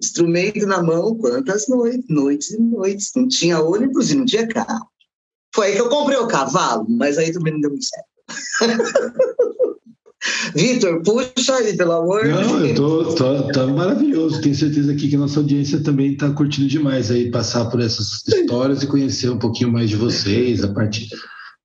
[0.00, 3.12] instrumento na mão, quantas noites, noites e noites.
[3.16, 4.86] Não tinha ônibus e não tinha carro.
[5.54, 8.11] Foi aí que eu comprei o cavalo, mas aí também não deu muito certo.
[10.54, 14.40] Vitor, puxa aí, pelo amor Não, eu tô, tô, tá maravilhoso.
[14.40, 18.22] Tenho certeza aqui que a nossa audiência também está curtindo demais aí passar por essas
[18.28, 21.08] histórias e conhecer um pouquinho mais de vocês, a partir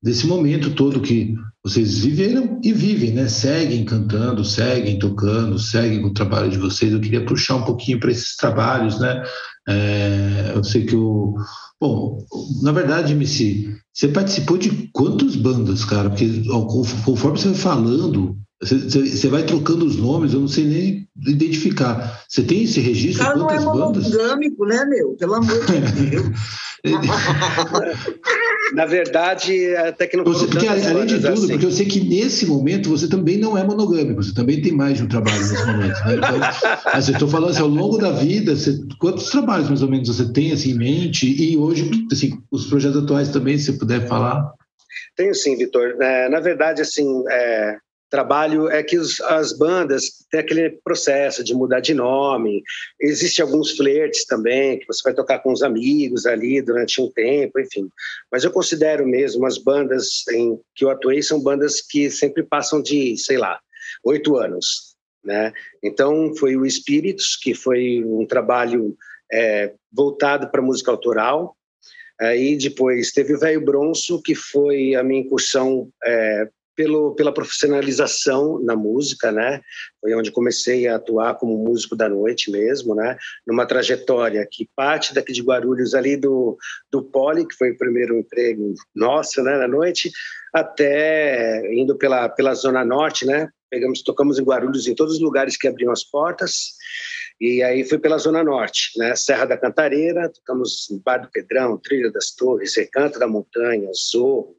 [0.02, 3.28] desse momento todo que vocês viveram e vivem, né?
[3.28, 6.92] Seguem cantando, seguem tocando, seguem com o trabalho de vocês.
[6.92, 9.22] Eu queria puxar um pouquinho para esses trabalhos, né?
[9.68, 11.36] É, eu sei que o.
[11.80, 12.18] Bom,
[12.62, 16.08] na verdade, MC, você participou de quantas bandas, cara?
[16.08, 16.42] Porque
[17.04, 22.24] conforme você vai falando, você, vai trocando os nomes, eu não sei nem identificar.
[22.28, 23.22] Você tem esse registro?
[23.22, 25.14] O cara não é monogâmico, né, meu?
[25.16, 26.26] Pelo amor de Deus.
[28.74, 31.48] Na verdade, até que não você, porque, Além de tudo, assim.
[31.48, 34.98] porque eu sei que nesse momento você também não é monogâmico, você também tem mais
[34.98, 35.98] de um trabalho nesse momento.
[36.04, 36.14] Né?
[36.16, 36.40] Então,
[36.92, 40.30] assim, estou falando assim, ao longo da vida, você, quantos trabalhos mais ou menos você
[40.32, 41.26] tem assim, em mente?
[41.26, 44.52] E hoje, assim, os projetos atuais também, se puder falar.
[45.16, 45.96] Tenho sim, Vitor.
[46.00, 47.76] É, na verdade, assim, é,
[48.10, 52.62] trabalho é que os, as bandas têm aquele processo de mudar de nome.
[53.00, 57.60] Existem alguns flertes também, que você vai tocar com os amigos ali durante um tempo,
[57.60, 57.88] enfim.
[58.30, 62.82] Mas eu considero mesmo as bandas em que eu atuei são bandas que sempre passam
[62.82, 63.60] de, sei lá,
[64.04, 64.96] oito anos.
[65.24, 65.52] Né?
[65.82, 68.96] Então, foi o Espíritos, que foi um trabalho
[69.32, 71.54] é, voltado para música autoral.
[72.20, 76.48] Aí depois teve o Velho Bronço, que foi a minha incursão é,
[76.78, 79.60] pelo, pela profissionalização na música, né?
[80.00, 83.16] Foi onde comecei a atuar como músico da noite mesmo, né?
[83.44, 86.56] Numa trajetória que parte daqui de Guarulhos, ali do,
[86.88, 90.12] do Poli, que foi o primeiro emprego nosso, né, na noite,
[90.54, 93.48] até indo pela, pela Zona Norte, né?
[93.68, 96.74] Pegamos, tocamos em Guarulhos em todos os lugares que abriam as portas,
[97.40, 99.16] e aí fui pela Zona Norte, né?
[99.16, 104.57] Serra da Cantareira, tocamos Bar do Pedrão, Trilha das Torres, Recanto da Montanha, Zorro,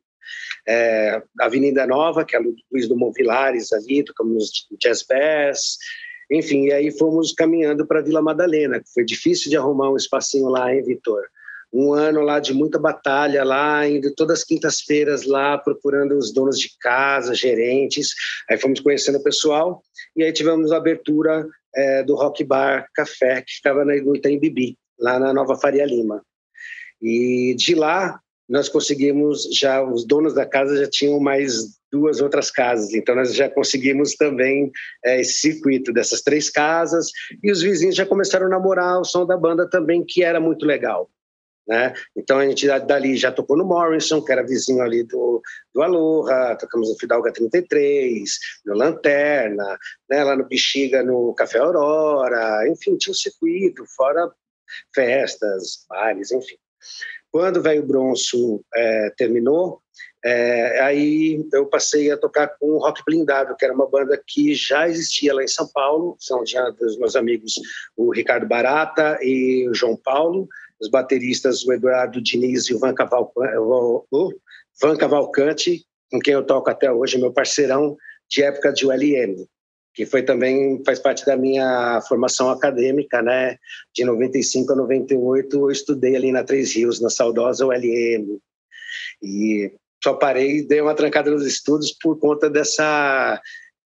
[0.67, 5.77] é, Avenida Nova, que é Luiz do Vilares ali, tocamos jazz bass,
[6.31, 10.47] enfim, e aí fomos caminhando para Vila Madalena, que foi difícil de arrumar um espacinho
[10.47, 11.23] lá, hein, Vitor?
[11.71, 16.59] Um ano lá de muita batalha lá, indo todas as quintas-feiras lá, procurando os donos
[16.59, 18.13] de casa, gerentes,
[18.49, 19.81] aí fomos conhecendo o pessoal,
[20.15, 24.77] e aí tivemos a abertura é, do Rock Bar Café, que ficava no Itaim Bibi,
[24.99, 26.23] lá na Nova Faria Lima.
[27.01, 28.19] E de lá
[28.49, 33.33] nós conseguimos já os donos da casa já tinham mais duas outras casas, então nós
[33.33, 34.71] já conseguimos também
[35.05, 37.11] é, esse circuito dessas três casas
[37.43, 40.65] e os vizinhos já começaram a namorar o som da banda também, que era muito
[40.65, 41.09] legal.
[41.67, 41.93] Né?
[42.17, 45.39] Então a gente dali já tocou no Morrison, que era vizinho ali do,
[45.71, 49.77] do Aloha, tocamos no Fidalga 33, no Lanterna,
[50.09, 50.23] né?
[50.23, 54.31] lá no Bexiga, no Café Aurora, enfim, tinha um circuito, fora
[54.95, 56.57] festas, bares, enfim.
[57.31, 59.81] Quando o Velho Bronço é, terminou,
[60.23, 64.53] é, aí eu passei a tocar com o Rock Blindado, que era uma banda que
[64.53, 67.53] já existia lá em São Paulo, são já dos meus amigos
[67.95, 70.47] o Ricardo Barata e o João Paulo,
[70.79, 74.33] os bateristas o Eduardo Diniz e o Van, Cavalcante, o
[74.81, 77.95] Van Cavalcante, com quem eu toco até hoje, meu parceirão
[78.29, 79.47] de época de ULM,
[79.93, 83.57] que foi também faz parte da minha formação acadêmica, né?
[83.93, 88.39] De 95 a 98 eu estudei ali na Três Rios, na saudosa ULM.
[89.21, 89.73] E
[90.03, 93.41] só parei, dei uma trancada nos estudos por conta dessa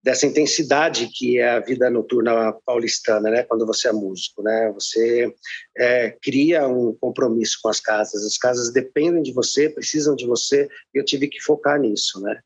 [0.02, 3.42] dessa intensidade que é a vida noturna paulistana, né?
[3.42, 4.70] Quando você é músico, né?
[4.72, 5.30] Você
[5.76, 8.24] é, cria um compromisso com as casas.
[8.24, 10.68] As casas dependem de você, precisam de você.
[10.94, 12.40] E eu tive que focar nisso, né?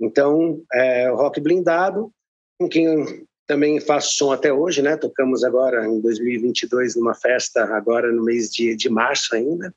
[0.00, 2.12] Então, é, rock blindado,
[2.58, 4.96] com quem também faço som até hoje, né?
[4.96, 9.74] Tocamos agora em 2022 numa festa agora no mês de, de março ainda.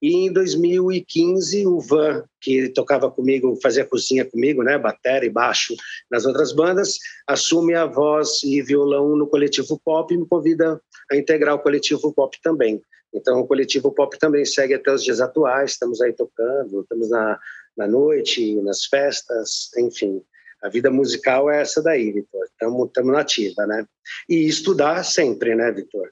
[0.00, 5.76] E em 2015, o Van, que tocava comigo, fazia cozinha comigo, né, bateria e baixo
[6.10, 11.16] nas outras bandas, assume a voz e violão no coletivo Pop e me convida a
[11.16, 12.82] integrar o coletivo Pop também.
[13.14, 17.38] Então, o coletivo Pop também segue até os dias atuais, estamos aí tocando, estamos na,
[17.76, 20.20] na noite, nas festas, enfim.
[20.62, 22.44] A vida musical é essa daí, Vitor.
[22.44, 23.84] Estamos na ativa, né?
[24.28, 26.08] E estudar sempre, né, Vitor?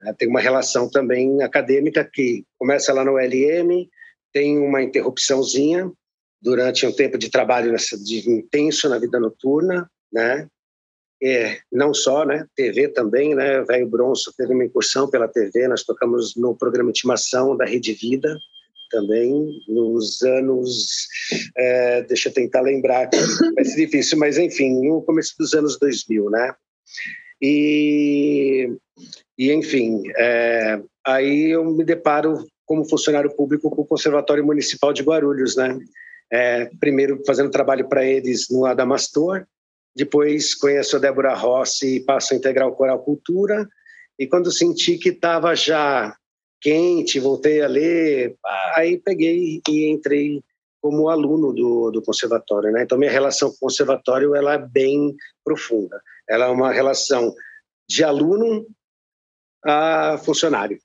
[0.00, 0.14] Né?
[0.18, 3.88] Tem uma relação também acadêmica que começa lá no LM,
[4.32, 5.92] tem uma interrupçãozinha
[6.40, 10.48] durante um tempo de trabalho de intenso na vida noturna, né?
[11.22, 12.46] É, não só, né?
[12.56, 13.62] TV também, né?
[13.62, 18.38] Velho Bronço teve uma incursão pela TV, nós tocamos no programa Intimação da Rede Vida
[18.90, 21.06] também, nos anos,
[21.56, 23.08] é, deixa eu tentar lembrar,
[23.54, 26.54] vai ser difícil, mas enfim, no começo dos anos 2000, né?
[27.40, 28.70] E
[29.40, 35.02] e, enfim, é, aí eu me deparo como funcionário público com o Conservatório Municipal de
[35.02, 35.78] Guarulhos, né?
[36.30, 39.46] É, primeiro fazendo trabalho para eles no Adamastor,
[39.96, 43.66] depois conheço a Débora Rossi e passo a integrar o Coral Cultura,
[44.18, 46.14] e quando senti que estava já
[46.60, 48.36] quente, voltei a ler,
[48.74, 50.42] aí peguei e entrei
[50.80, 52.82] como aluno do, do conservatório, né?
[52.82, 56.00] Então minha relação com o conservatório ela é bem profunda.
[56.28, 57.34] Ela é uma relação
[57.88, 58.66] de aluno
[59.64, 60.78] a funcionário.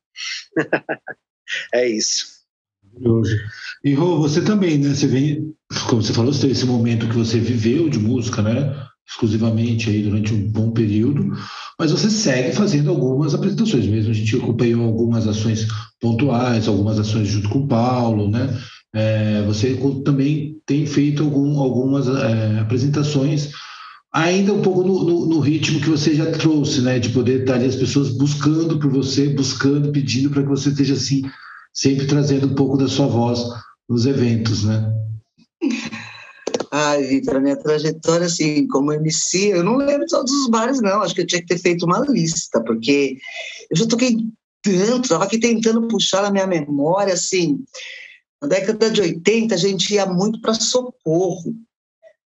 [1.74, 2.36] é isso.
[2.84, 3.36] Maravilhoso.
[3.84, 4.94] E Rô, você também, né?
[4.94, 5.56] Você vem,
[5.90, 8.76] como você falou, você teve esse momento que você viveu de música, né?
[9.08, 11.32] Exclusivamente aí durante um bom período,
[11.80, 14.12] mas você segue fazendo algumas apresentações mesmo.
[14.12, 15.68] A gente acompanhou algumas ações
[16.02, 18.58] pontuais, algumas ações junto com o Paulo, né?
[18.94, 23.52] É, você também tem feito algum, algumas é, apresentações
[24.16, 26.98] ainda um pouco no, no, no, ritmo que você já trouxe, né?
[26.98, 30.94] De poder estar ali as pessoas buscando por você, buscando, pedindo para que você esteja
[30.94, 31.22] assim,
[31.74, 33.44] sempre trazendo um pouco da sua voz
[33.90, 34.90] nos eventos, né?
[36.78, 41.02] Ai, Vitor, a minha trajetória, assim, como MC, eu não lembro todos os bares, não.
[41.02, 43.18] Acho que eu tinha que ter feito uma lista, porque
[43.72, 44.18] eu já toquei
[44.62, 47.64] tanto, estava aqui tentando puxar na minha memória, assim.
[48.42, 51.56] Na década de 80, a gente ia muito para Socorro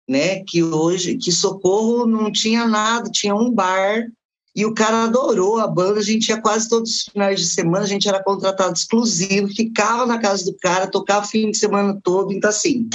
[0.09, 0.43] né?
[0.45, 4.11] Que hoje, que Socorro não tinha nada, tinha um bar
[4.57, 6.01] e o cara adorou a banda.
[6.01, 10.07] A gente ia quase todos os finais de semana, a gente era contratado exclusivo, ficava
[10.07, 12.33] na casa do cara, tocava o fim de semana todo.
[12.33, 12.89] Então, assim,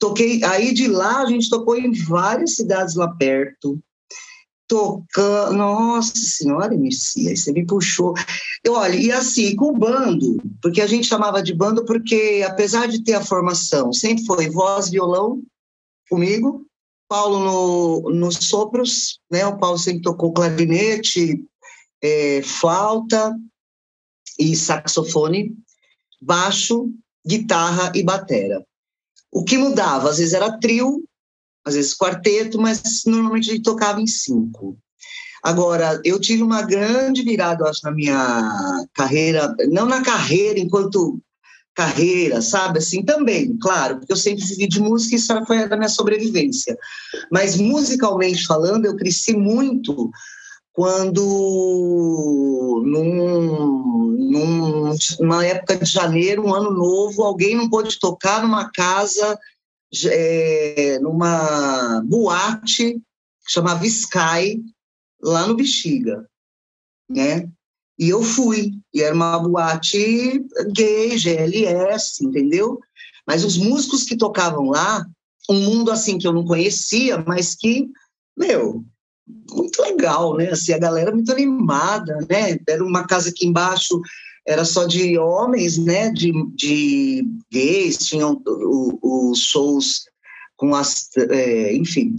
[0.00, 0.42] toquei.
[0.42, 3.78] Aí de lá a gente tocou em várias cidades lá perto.
[4.66, 8.14] Tocando, nossa senhora, aí você me puxou.
[8.64, 12.86] Eu, olha, e assim, com o bando, porque a gente chamava de bando porque, apesar
[12.86, 15.42] de ter a formação, sempre foi voz, violão,
[16.08, 16.64] comigo,
[17.08, 19.44] Paulo no, nos sopros, né?
[19.44, 21.44] O Paulo sempre tocou clarinete,
[22.00, 23.36] é, flauta
[24.38, 25.52] e saxofone,
[26.22, 26.88] baixo,
[27.26, 28.64] guitarra e batera.
[29.32, 31.04] O que mudava, às vezes era trio,
[31.64, 34.76] às vezes quarteto, mas normalmente a gente tocava em cinco.
[35.42, 41.18] Agora, eu tive uma grande virada, acho, na minha carreira, não na carreira enquanto
[41.74, 42.78] carreira, sabe?
[42.78, 46.76] Assim, também, claro, porque eu sempre vivi de música e isso foi da minha sobrevivência.
[47.32, 50.10] Mas musicalmente falando, eu cresci muito
[50.80, 51.22] quando,
[52.86, 59.38] num, num, numa época de janeiro, um ano novo, alguém não pôde tocar numa casa,
[60.06, 64.64] é, numa boate que chamava Sky,
[65.22, 66.26] lá no Bexiga,
[67.10, 67.46] né?
[67.98, 72.80] E eu fui, e era uma boate gay, GLS, entendeu?
[73.26, 75.06] Mas os músicos que tocavam lá,
[75.46, 77.86] um mundo assim que eu não conhecia, mas que,
[78.34, 78.82] meu,
[79.50, 80.50] muito legal, né?
[80.50, 82.58] Assim, a galera muito animada, né?
[82.68, 84.00] Era uma casa aqui embaixo,
[84.46, 86.10] era só de homens, né?
[86.10, 88.40] De, de gays, tinham
[89.02, 90.04] os shows
[90.56, 92.16] com as, é, enfim,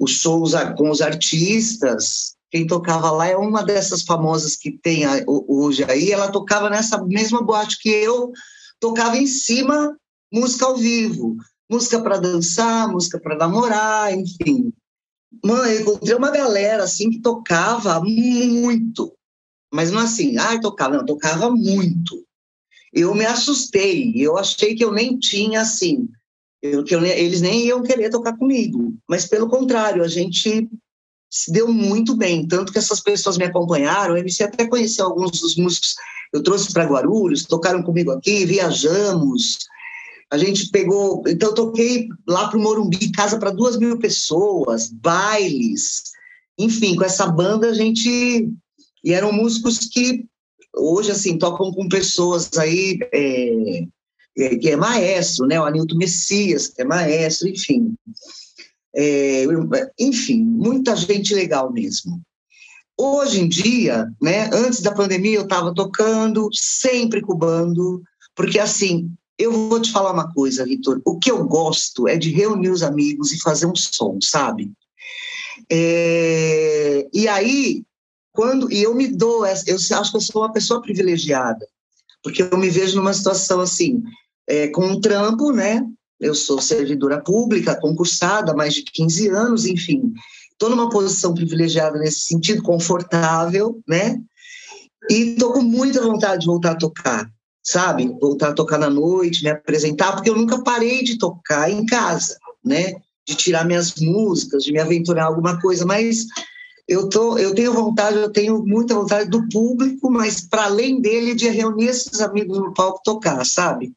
[0.00, 2.34] os shows com os artistas.
[2.50, 6.10] Quem tocava lá é uma dessas famosas que tem hoje aí.
[6.10, 8.32] Ela tocava nessa mesma boate que eu
[8.80, 9.96] tocava em cima,
[10.32, 11.36] música ao vivo,
[11.70, 14.72] música para dançar, música para namorar, enfim.
[15.44, 19.12] Mano, eu encontrei uma galera assim que tocava muito,
[19.72, 22.24] mas não assim, ah, tocava, não, tocava muito.
[22.92, 26.08] Eu me assustei, eu achei que eu nem tinha assim,
[26.62, 30.68] eu, que eu, eles nem iam querer tocar comigo, mas pelo contrário, a gente
[31.30, 35.40] se deu muito bem, tanto que essas pessoas me acompanharam, a MC até conheceu alguns
[35.40, 35.94] dos músicos,
[36.32, 39.58] eu trouxe para Guarulhos, tocaram comigo aqui, viajamos,
[40.30, 44.90] a gente pegou, então eu toquei lá para o Morumbi, casa para duas mil pessoas,
[44.90, 46.02] bailes,
[46.58, 48.50] enfim, com essa banda a gente
[49.04, 50.26] e eram músicos que
[50.74, 53.86] hoje assim tocam com pessoas aí é,
[54.36, 55.60] é, que é maestro, né?
[55.60, 57.94] O Anilton Messias, que é maestro, enfim.
[58.94, 59.44] É,
[59.98, 62.20] enfim, muita gente legal mesmo.
[62.98, 68.02] Hoje em dia, né, antes da pandemia, eu estava tocando, sempre cubando,
[68.34, 71.00] porque assim, eu vou te falar uma coisa, Vitor.
[71.04, 74.72] O que eu gosto é de reunir os amigos e fazer um som, sabe?
[75.70, 77.84] É, e aí,
[78.32, 81.66] quando e eu me dou, eu acho que eu sou uma pessoa privilegiada,
[82.22, 84.02] porque eu me vejo numa situação assim,
[84.48, 85.82] é, com um trampo, né?
[86.18, 90.14] Eu sou servidora pública, concursada há mais de 15 anos, enfim.
[90.50, 94.18] Estou numa posição privilegiada nesse sentido, confortável, né?
[95.10, 97.30] E estou com muita vontade de voltar a tocar
[97.66, 98.16] sabe?
[98.20, 102.38] Voltar a tocar na noite, me apresentar, porque eu nunca parei de tocar em casa,
[102.64, 102.94] né?
[103.26, 106.26] De tirar minhas músicas, de me aventurar em alguma coisa, mas
[106.86, 111.34] eu, tô, eu tenho vontade, eu tenho muita vontade do público, mas para além dele,
[111.34, 113.92] de reunir esses amigos no palco tocar, sabe?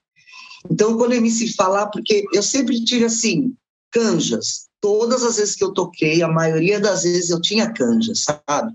[0.70, 3.54] Então, quando eu me se falar, porque eu sempre tive assim,
[3.92, 4.68] canjas.
[4.82, 8.74] Todas as vezes que eu toquei, a maioria das vezes eu tinha canjas, sabe?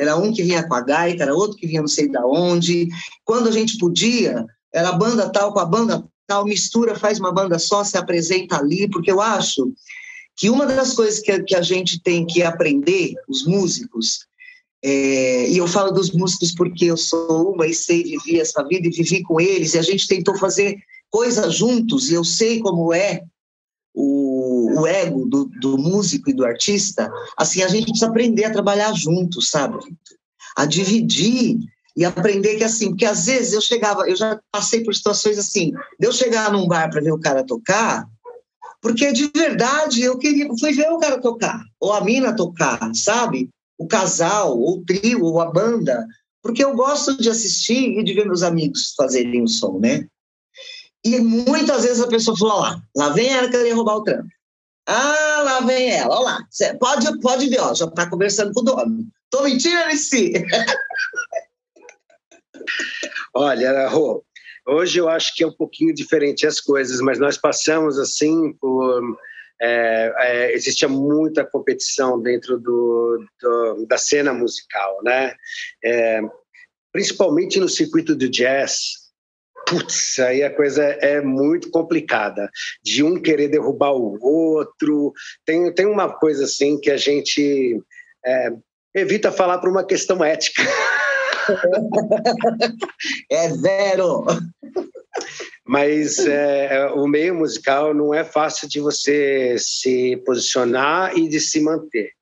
[0.00, 2.88] Era um que vinha com a gaita, era outro que vinha não sei da onde.
[3.22, 7.32] Quando a gente podia, era a banda tal com a banda tal, mistura, faz uma
[7.32, 9.72] banda só, se apresenta ali, porque eu acho
[10.36, 14.20] que uma das coisas que a, que a gente tem que aprender, os músicos,
[14.82, 18.86] é, e eu falo dos músicos porque eu sou uma e sei, vivi essa vida
[18.86, 20.78] e vivi com eles, e a gente tentou fazer
[21.10, 23.22] coisas juntos, e eu sei como é
[24.80, 28.92] o, ego do, do, músico e do artista, assim, a gente precisa aprender a trabalhar
[28.92, 29.78] juntos, sabe?
[30.56, 31.58] A dividir
[31.96, 35.72] e aprender que assim, porque às vezes eu chegava, eu já passei por situações assim,
[35.98, 38.06] de eu chegar num bar para ver o cara tocar,
[38.80, 43.50] porque de verdade eu queria, fui ver o cara tocar, ou a mina tocar, sabe?
[43.78, 46.06] O casal, ou o trio, ou a banda,
[46.42, 50.06] porque eu gosto de assistir e de ver meus amigos fazerem o som, né?
[51.04, 54.28] E muitas vezes a pessoa falou: lá, lá vem ela querer roubar o trampo.
[54.86, 56.38] Ah, lá vem ela, olha lá.
[56.78, 59.06] Pode, pode ver, ó, já está conversando com o dono.
[59.30, 60.32] Tô mentindo, si.
[63.34, 64.24] Olha, Rô,
[64.66, 69.16] hoje eu acho que é um pouquinho diferente as coisas, mas nós passamos assim por.
[69.62, 75.34] É, é, existia muita competição dentro do, do, da cena musical, né?
[75.84, 76.22] É,
[76.90, 78.99] principalmente no circuito do jazz,
[79.70, 82.50] putz, aí a coisa é muito complicada.
[82.82, 85.12] De um querer derrubar o outro.
[85.46, 87.80] Tem, tem uma coisa assim que a gente
[88.26, 88.50] é,
[88.94, 90.62] evita falar por uma questão ética.
[93.28, 94.24] É zero.
[95.66, 101.60] Mas é, o meio musical não é fácil de você se posicionar e de se
[101.60, 102.12] manter.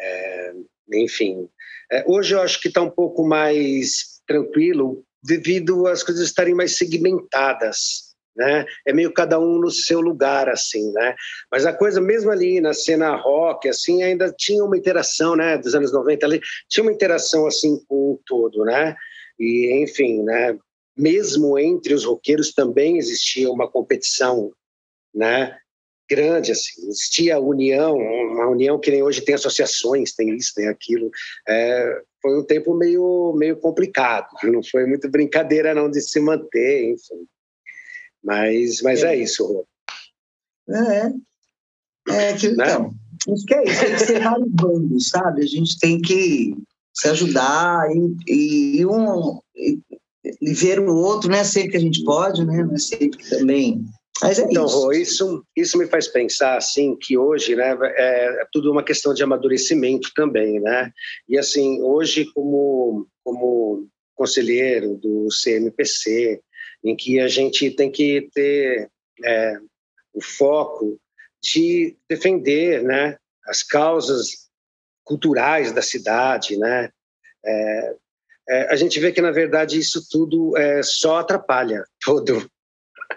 [0.00, 0.52] É,
[0.92, 1.48] enfim,
[1.90, 6.76] é, hoje eu acho que está um pouco mais tranquilo devido às coisas estarem mais
[6.76, 8.66] segmentadas, né?
[8.86, 11.14] É meio cada um no seu lugar, assim, né?
[11.50, 15.56] Mas a coisa, mesmo ali na cena rock, assim, ainda tinha uma interação, né?
[15.56, 18.94] Dos anos 90 ali, tinha uma interação, assim, com o todo, né?
[19.38, 20.58] E, enfim, né?
[20.96, 24.52] Mesmo entre os roqueiros também existia uma competição,
[25.14, 25.56] né?
[26.08, 30.68] Grande, assim, existia a união, uma união que nem hoje tem associações, tem isso, tem
[30.68, 31.10] aquilo.
[31.48, 36.92] É, foi um tempo meio, meio complicado, não foi muito brincadeira não de se manter,
[36.92, 37.26] enfim.
[38.22, 39.66] Mas, mas é, é isso, Rô.
[40.70, 41.12] É,
[42.08, 42.64] é que, né?
[42.64, 42.94] então,
[43.32, 45.42] acho que é isso, tem que ser vários bandos, sabe?
[45.42, 46.54] A gente tem que
[46.92, 47.86] se ajudar
[48.26, 49.78] e, e um e,
[50.40, 52.62] e ver o outro, não é sempre que a gente pode, né?
[52.62, 53.84] Não é sempre que também
[54.22, 54.92] mas é então, isso.
[54.92, 55.46] isso.
[55.56, 60.60] isso me faz pensar assim que hoje, né, é, tudo uma questão de amadurecimento também,
[60.60, 60.90] né?
[61.28, 66.40] E assim, hoje como como conselheiro do CMPC,
[66.84, 68.88] em que a gente tem que ter
[69.24, 69.56] é,
[70.12, 70.98] o foco
[71.42, 74.48] de defender né, as causas
[75.02, 76.56] culturais da cidade.
[76.56, 76.90] Né?
[77.44, 77.96] É,
[78.48, 82.48] é, a gente vê que, na verdade, isso tudo é, só atrapalha todo.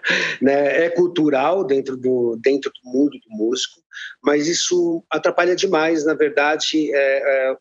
[0.40, 0.84] Né?
[0.84, 3.80] É cultural dentro do, dentro do mundo do músico,
[4.22, 7.56] mas isso atrapalha demais, na verdade, é, é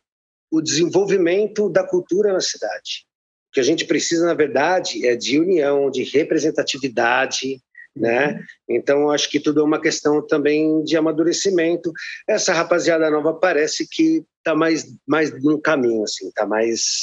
[0.52, 3.06] o desenvolvimento da cultura na cidade.
[3.50, 7.62] O que a gente precisa, na verdade, é de união, de representatividade,
[7.96, 8.40] né?
[8.70, 11.92] Então, acho que tudo é uma questão também de amadurecimento.
[12.28, 17.02] Essa rapaziada nova parece que está mais, mais no caminho, assim, está mais,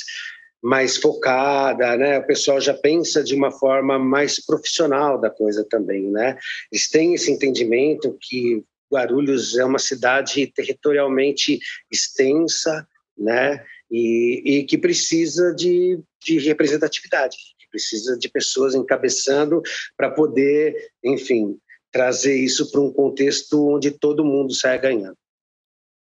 [0.65, 2.19] mais focada, né?
[2.19, 6.39] O pessoal já pensa de uma forma mais profissional da coisa também, né?
[6.73, 11.59] Eles têm esse entendimento que Guarulhos é uma cidade territorialmente
[11.91, 13.63] extensa, né?
[13.91, 19.61] E, e que precisa de, de representatividade, que precisa de pessoas encabeçando
[19.99, 21.59] para poder, enfim,
[21.93, 25.19] trazer isso para um contexto onde todo mundo sai ganhando.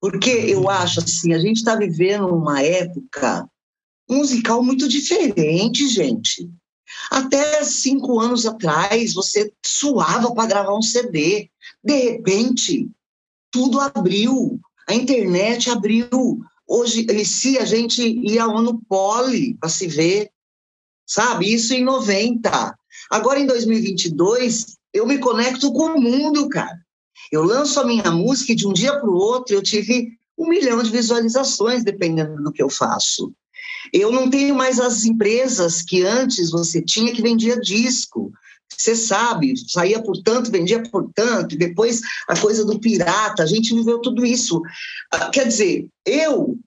[0.01, 3.47] Porque eu acho assim, a gente está vivendo uma época
[4.09, 6.51] musical muito diferente, gente.
[7.11, 11.51] Até cinco anos atrás, você suava para gravar um CD.
[11.83, 12.89] De repente,
[13.51, 14.61] tudo abriu.
[14.89, 16.41] A internet abriu.
[16.67, 20.31] Hoje, se a gente ia ao ano poli para se ver,
[21.07, 21.53] sabe?
[21.53, 22.77] Isso em 90.
[23.11, 26.79] Agora, em 2022, eu me conecto com o mundo, cara.
[27.31, 30.49] Eu lanço a minha música e de um dia para o outro eu tive um
[30.49, 33.33] milhão de visualizações, dependendo do que eu faço.
[33.93, 38.33] Eu não tenho mais as empresas que antes você tinha que vendia disco.
[38.77, 43.75] Você sabe, saía por tanto, vendia por tanto, depois a coisa do pirata, a gente
[43.75, 44.61] viveu tudo isso.
[45.13, 46.59] Ah, quer dizer, eu,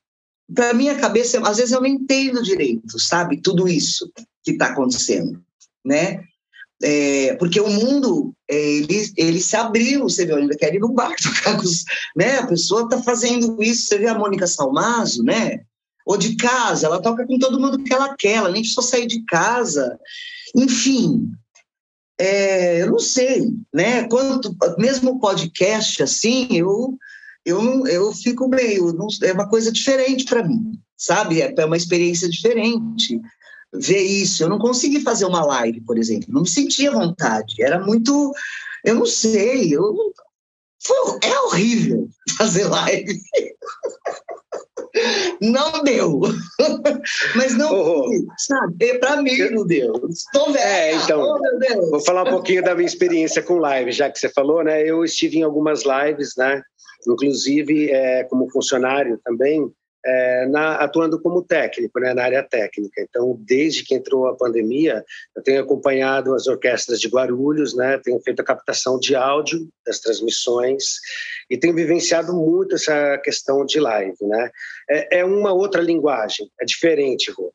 [0.54, 4.10] para minha cabeça, às vezes eu não entendo direito, sabe, tudo isso
[4.44, 5.42] que está acontecendo,
[5.86, 6.24] né?
[6.82, 10.80] É, porque o mundo é, ele, ele se abriu, você vê, eu ainda quero ir
[10.80, 11.84] no bar tocar com os,
[12.16, 12.38] né?
[12.38, 15.62] A pessoa está fazendo isso, você vê a Mônica Salmazo, né?
[16.08, 19.06] Ou de casa, ela toca com todo mundo que ela quer, ela nem precisa sair
[19.06, 20.00] de casa.
[20.56, 21.30] Enfim,
[22.18, 24.08] é, eu não sei, né?
[24.08, 26.98] Quanto, mesmo podcast assim, eu
[27.46, 31.42] eu eu fico meio, não, é uma coisa diferente para mim, sabe?
[31.42, 33.20] É, é uma experiência diferente
[33.74, 34.42] ver isso.
[34.42, 37.62] Eu não consegui fazer uma live, por exemplo, não me sentia vontade.
[37.62, 38.32] Era muito,
[38.86, 39.94] eu não sei, eu
[40.88, 42.08] foi, é horrível
[42.38, 43.20] fazer live.
[45.42, 46.22] Não deu.
[47.36, 48.98] Mas não, oh, sabe?
[49.00, 49.94] Para mim não deu.
[50.10, 50.64] Estou velha.
[50.64, 54.30] É, então, oh, vou falar um pouquinho da minha experiência com live, já que você
[54.30, 54.82] falou, né?
[54.84, 56.62] Eu estive em algumas lives, né?
[57.08, 59.72] Inclusive é, como funcionário também,
[60.08, 63.02] é, na, atuando como técnico, né, na área técnica.
[63.02, 65.04] Então, desde que entrou a pandemia,
[65.36, 70.00] eu tenho acompanhado as orquestras de Guarulhos, né, tenho feito a captação de áudio das
[70.00, 70.96] transmissões
[71.50, 74.16] e tenho vivenciado muito essa questão de live.
[74.22, 74.50] Né.
[74.90, 77.54] É, é uma outra linguagem, é diferente, Rô.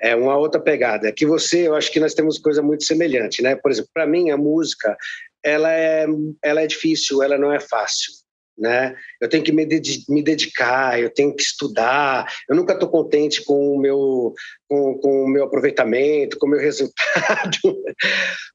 [0.00, 1.08] É uma outra pegada.
[1.08, 3.54] É que você, eu acho que nós temos coisa muito semelhante, né?
[3.54, 4.96] Por exemplo, para mim a música,
[5.44, 6.06] ela é,
[6.42, 8.12] ela é difícil, ela não é fácil
[8.56, 8.96] né?
[9.20, 12.30] Eu tenho que me, dedicar, eu tenho que estudar.
[12.48, 14.34] Eu nunca estou contente com o meu
[14.68, 17.58] com, com o meu aproveitamento, com o meu resultado.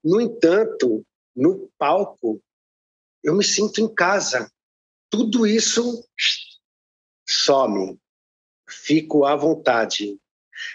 [0.03, 1.03] no entanto,
[1.35, 2.41] no palco,
[3.23, 4.49] eu me sinto em casa.
[5.09, 6.03] Tudo isso
[7.27, 7.97] some,
[8.69, 10.17] fico à vontade.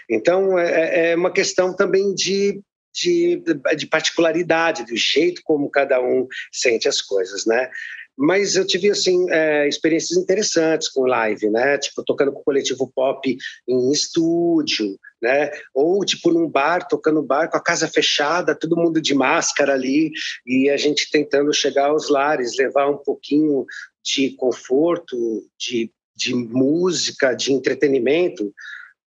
[0.09, 2.61] Então é, é uma questão também de
[2.93, 3.41] de,
[3.75, 7.69] de particularidade, do jeito como cada um sente as coisas, né?
[8.17, 11.77] Mas eu tive, assim, é, experiências interessantes com live, né?
[11.77, 13.37] Tipo, tocando com o coletivo pop
[13.67, 15.49] em estúdio, né?
[15.73, 20.11] Ou, tipo, num bar, tocando bar com a casa fechada, todo mundo de máscara ali,
[20.45, 23.65] e a gente tentando chegar aos lares, levar um pouquinho
[24.03, 28.53] de conforto, de, de música, de entretenimento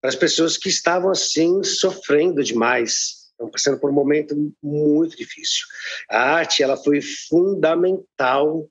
[0.00, 5.64] para as pessoas que estavam, assim, sofrendo demais, estão passando por um momento muito difícil.
[6.10, 8.68] A arte ela foi fundamental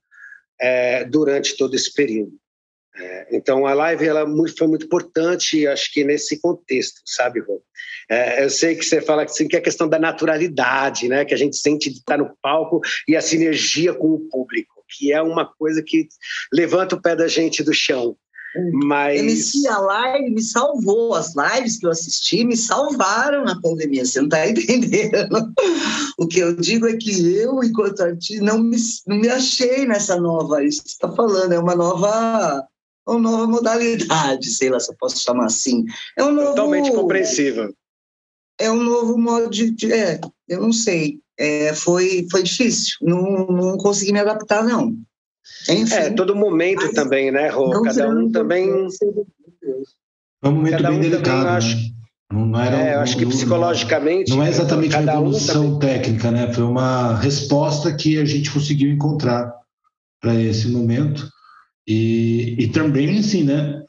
[0.59, 2.33] é, durante todo esse período.
[2.97, 4.25] É, então a live ela
[4.57, 7.61] foi muito importante, acho que nesse contexto, sabe, Rô?
[8.09, 11.33] É, eu sei que você fala assim, que é a questão da naturalidade, né, que
[11.33, 15.21] a gente sente de estar no palco e a sinergia com o público, que é
[15.21, 16.07] uma coisa que
[16.53, 18.15] levanta o pé da gente do chão.
[18.71, 19.19] Mas...
[19.19, 21.13] MC, live me salvou.
[21.13, 24.05] As lives que eu assisti me salvaram na pandemia.
[24.05, 25.53] Você não está entendendo?
[26.17, 28.77] O que eu digo é que eu, enquanto artista, não me,
[29.07, 30.63] não me achei nessa nova.
[30.63, 32.65] Isso que você está falando é uma nova,
[33.07, 35.83] uma nova modalidade, sei lá se eu posso chamar assim.
[36.17, 36.49] É um novo...
[36.49, 37.73] Totalmente compreensível.
[38.59, 43.47] é um novo modo de, de é, eu não sei, é, foi, foi difícil, não,
[43.47, 44.95] não consegui me adaptar, não.
[45.69, 47.81] Enfim, é, todo momento também, né, Rô?
[47.81, 48.69] Cada um também...
[50.43, 51.49] É um momento Cada bem um delicado, né?
[51.51, 51.95] Acho...
[52.31, 54.31] Não, não era, é, eu acho que psicologicamente.
[54.31, 56.51] Não é exatamente uma evolução um técnica, né?
[56.51, 59.53] Foi uma resposta que a gente conseguiu encontrar
[60.19, 61.29] para esse momento.
[61.87, 63.83] E, e também, assim, né?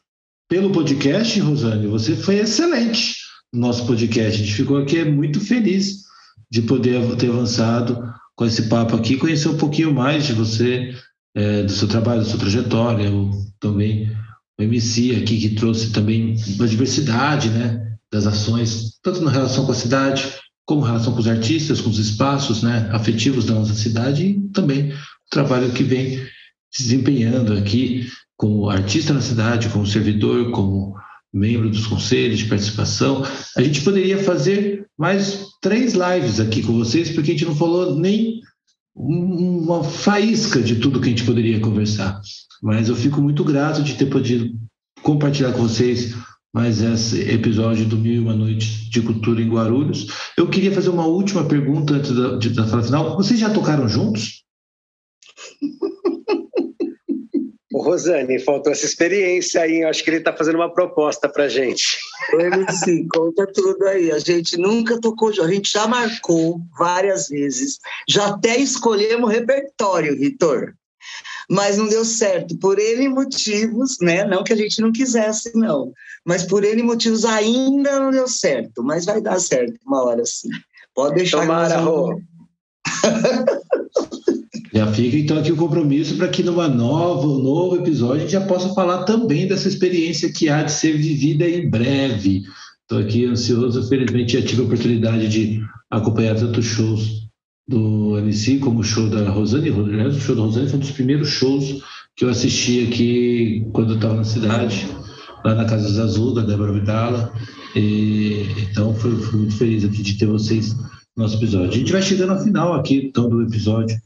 [0.47, 3.15] Pelo podcast, Rosane, você foi excelente
[3.51, 4.41] no nosso podcast.
[4.41, 6.03] A gente ficou aqui muito feliz
[6.49, 8.01] de poder ter avançado
[8.35, 10.93] com esse papo aqui, conhecer um pouquinho mais de você,
[11.37, 14.11] é, do seu trabalho, da sua trajetória, o, também
[14.59, 17.95] o MC aqui que trouxe também uma diversidade, né?
[18.11, 20.33] Das ações, tanto na relação com a cidade,
[20.65, 24.49] como em relação com os artistas, com os espaços né, afetivos da nossa cidade e
[24.49, 24.95] também o
[25.29, 26.17] trabalho que vem
[26.71, 30.95] se desempenhando aqui como artista na cidade, como servidor, como
[31.33, 33.23] membro dos conselhos de participação.
[33.55, 37.95] A gente poderia fazer mais três lives aqui com vocês, porque a gente não falou
[37.99, 38.41] nem
[38.97, 42.19] uma faísca de tudo que a gente poderia conversar.
[42.61, 44.49] Mas eu fico muito grato de ter podido
[45.03, 46.15] compartilhar com vocês
[46.53, 50.07] mais esse episódio do Mil e Uma Noite de Cultura em Guarulhos.
[50.35, 53.15] Eu queria fazer uma última pergunta antes da, da fala final.
[53.15, 54.43] Vocês já tocaram juntos?
[57.87, 59.79] O Rosane, faltou essa experiência aí.
[59.79, 61.97] Eu acho que ele está fazendo uma proposta para gente.
[62.33, 64.11] Ele sim, conta tudo aí.
[64.11, 70.73] A gente nunca tocou, a gente já marcou várias vezes, já até escolhemos repertório, Vitor.
[71.49, 74.25] Mas não deu certo por N motivos, né?
[74.25, 75.93] Não que a gente não quisesse, não.
[76.25, 78.83] Mas por N motivos ainda não deu certo.
[78.83, 80.49] Mas vai dar certo uma hora sim.
[80.93, 81.39] Pode deixar.
[81.39, 82.19] Tomara, Rô.
[84.77, 88.33] Já fica então aqui o compromisso para que numa nova, um novo episódio a gente
[88.33, 92.43] já possa falar também dessa experiência que há de ser vivida em breve.
[92.83, 97.27] Estou aqui ansioso, felizmente já tive a oportunidade de acompanhar tantos shows
[97.67, 99.71] do MC como o show da Rosane.
[99.71, 101.81] Aliás, o show da Rosane foi um dos primeiros shows
[102.15, 104.87] que eu assisti aqui quando estava na cidade,
[105.43, 107.33] lá na Casa Azul, da Débora Vidala.
[107.75, 110.75] E, então, fui, fui muito feliz aqui de ter vocês
[111.15, 111.69] no nosso episódio.
[111.69, 113.99] A gente vai chegando ao final aqui, então, do episódio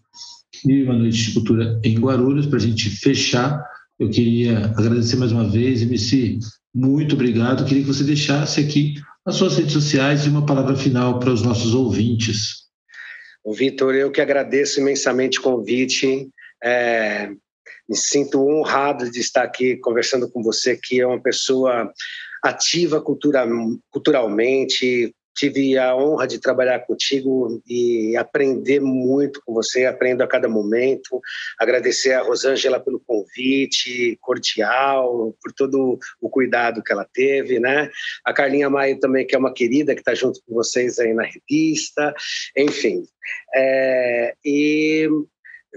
[0.66, 2.46] e uma noite de cultura em Guarulhos.
[2.46, 3.64] Para a gente fechar,
[4.00, 6.40] eu queria agradecer mais uma vez, MC,
[6.74, 7.62] muito obrigado.
[7.62, 8.96] Eu queria que você deixasse aqui
[9.26, 12.62] as suas redes sociais e uma palavra final para os nossos ouvintes.
[13.46, 16.30] Vitor, eu que agradeço imensamente o convite.
[16.64, 17.30] É,
[17.90, 21.92] me sinto honrado de estar aqui conversando com você, que é uma pessoa
[22.44, 23.46] ativa cultura,
[23.90, 30.48] culturalmente, tive a honra de trabalhar contigo e aprender muito com você, aprendo a cada
[30.48, 31.22] momento.
[31.60, 37.90] Agradecer a Rosângela pelo convite cordial, por todo o cuidado que ela teve, né?
[38.26, 41.24] A Carlinha Maio também, que é uma querida, que está junto com vocês aí na
[41.24, 42.14] revista.
[42.58, 43.04] Enfim,
[43.54, 45.08] é, e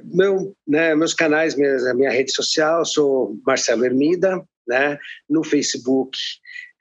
[0.03, 4.99] meu, né, meus canais, minha, minha rede social, sou Marcelo Hermida, né?
[5.29, 6.19] No Facebook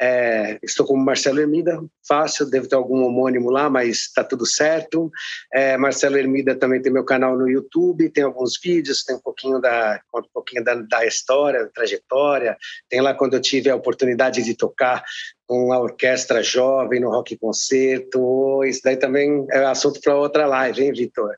[0.02, 5.12] é, estou como Marcelo Hermida, fácil, devo ter algum homônimo lá, mas está tudo certo.
[5.54, 9.60] É, Marcelo Hermida também tem meu canal no YouTube, tem alguns vídeos, tem um pouquinho
[9.60, 12.58] da, um pouquinho da, da história, da trajetória.
[12.89, 15.04] Tem lá quando eu tive a oportunidade de tocar
[15.48, 18.64] com a orquestra jovem no Rock Concerto.
[18.64, 21.36] Isso daí também é assunto para outra live, hein, Vitor?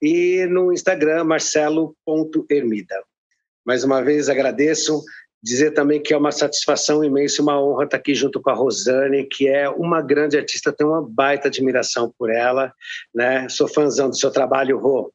[0.00, 3.02] E no Instagram, marcelo.hermida.
[3.64, 5.02] Mais uma vez agradeço
[5.44, 9.24] Dizer também que é uma satisfação imensa, uma honra estar aqui junto com a Rosane,
[9.24, 12.72] que é uma grande artista, tenho uma baita admiração por ela,
[13.14, 13.46] né?
[13.50, 15.12] Sou fãzão do seu trabalho, Rô.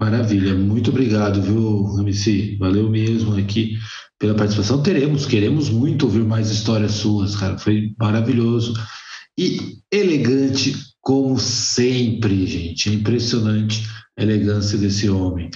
[0.00, 2.56] Maravilha, muito obrigado, viu, MC?
[2.58, 3.76] Valeu mesmo aqui
[4.18, 4.82] pela participação.
[4.82, 7.58] Teremos, queremos muito ouvir mais histórias suas, cara.
[7.58, 8.72] Foi maravilhoso
[9.38, 12.88] e elegante, como sempre, gente.
[12.88, 13.86] É impressionante
[14.18, 15.50] a elegância desse homem.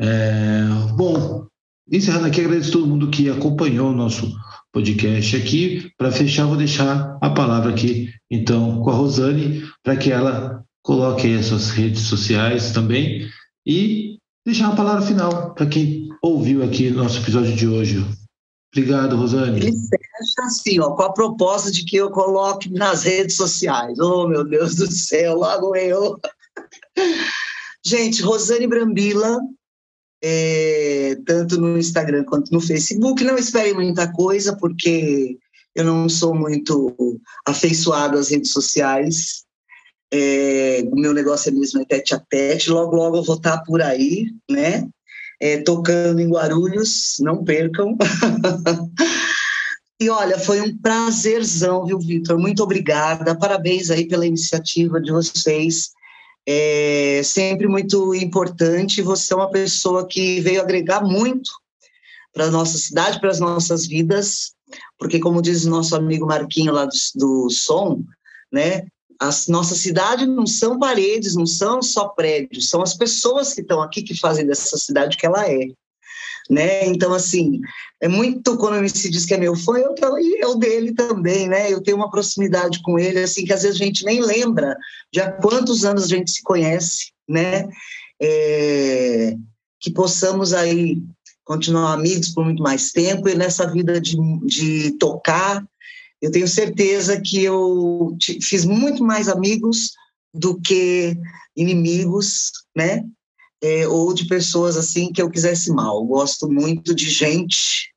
[0.00, 0.64] É,
[0.94, 1.50] bom,
[1.90, 4.32] Encerrando aqui, agradeço a todo mundo que acompanhou o nosso
[4.72, 5.90] podcast aqui.
[5.98, 11.26] Para fechar, vou deixar a palavra aqui, então, com a Rosane, para que ela coloque
[11.26, 13.28] aí as suas redes sociais também
[13.66, 18.04] e deixar uma palavra final para quem ouviu aqui nosso episódio de hoje.
[18.74, 19.58] Obrigado, Rosane.
[19.58, 23.98] Ele fecha assim, ó, com a proposta de que eu coloque nas redes sociais.
[23.98, 26.18] Oh, meu Deus do céu, logo eu.
[27.84, 29.38] Gente, Rosane Brambila,
[30.22, 33.24] é, tanto no Instagram quanto no Facebook.
[33.24, 35.36] Não esperem muita coisa, porque
[35.74, 39.44] eu não sou muito afeiçoado às redes sociais.
[40.12, 42.70] É, o meu negócio é mesmo é tete a tete.
[42.70, 44.86] Logo, logo eu vou estar por aí, né?
[45.40, 47.96] É, tocando em Guarulhos, não percam.
[50.00, 52.36] E olha, foi um prazerzão, viu, Vitor?
[52.36, 53.38] Muito obrigada.
[53.38, 55.90] Parabéns aí pela iniciativa de vocês.
[56.46, 59.02] É sempre muito importante.
[59.02, 61.50] Você é uma pessoa que veio agregar muito
[62.32, 64.54] para a nossa cidade, para as nossas vidas,
[64.98, 68.02] porque, como diz o nosso amigo Marquinho lá do, do som,
[68.50, 68.86] né?
[69.20, 73.80] As nossa cidade não são paredes, não são só prédios, são as pessoas que estão
[73.80, 75.68] aqui que fazem dessa cidade o que ela é.
[76.50, 76.86] Né?
[76.86, 77.60] Então, assim,
[78.00, 81.48] é muito quando me se diz que é meu fã, eu, e eu dele também,
[81.48, 81.72] né?
[81.72, 84.76] Eu tenho uma proximidade com ele, assim, que às vezes a gente nem lembra
[85.12, 87.68] de há quantos anos a gente se conhece, né?
[88.20, 89.34] É,
[89.80, 91.00] que possamos aí
[91.44, 94.16] continuar amigos por muito mais tempo e nessa vida de,
[94.46, 95.64] de tocar
[96.22, 99.90] eu tenho certeza que eu fiz muito mais amigos
[100.32, 101.16] do que
[101.56, 103.04] inimigos, né?
[103.62, 105.98] É, ou de pessoas assim que eu quisesse mal.
[105.98, 107.92] Eu gosto muito de gente.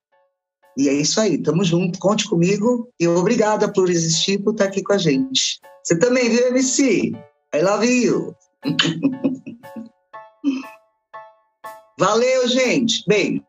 [0.78, 4.84] E é isso aí, tamo junto, conte comigo e obrigada por existir, por estar aqui
[4.84, 5.60] com a gente.
[5.84, 7.14] Você também, viu, MC?
[7.56, 8.36] I love you.
[11.98, 13.04] Valeu, gente.
[13.08, 13.42] Beijo.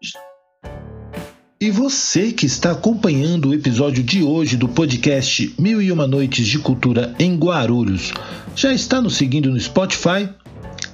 [1.61, 6.47] E você que está acompanhando o episódio de hoje do podcast Mil e Uma Noites
[6.47, 8.13] de Cultura em Guarulhos,
[8.55, 10.29] já está nos seguindo no Spotify?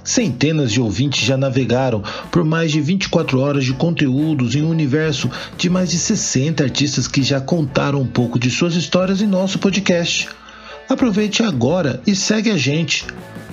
[0.03, 5.29] Centenas de ouvintes já navegaram por mais de 24 horas de conteúdos em um universo
[5.57, 9.59] de mais de 60 artistas que já contaram um pouco de suas histórias em nosso
[9.59, 10.27] podcast.
[10.89, 13.05] Aproveite agora e segue a gente.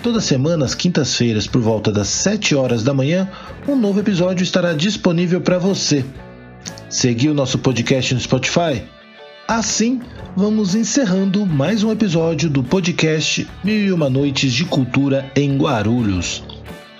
[0.02, 3.30] Toda semana, às quintas-feiras, por volta das 7 horas da manhã,
[3.68, 6.04] um novo episódio estará disponível para você
[6.88, 8.82] seguir o nosso podcast no Spotify?
[9.50, 10.00] Assim,
[10.36, 16.44] vamos encerrando mais um episódio do podcast Mil e Uma Noites de Cultura em Guarulhos.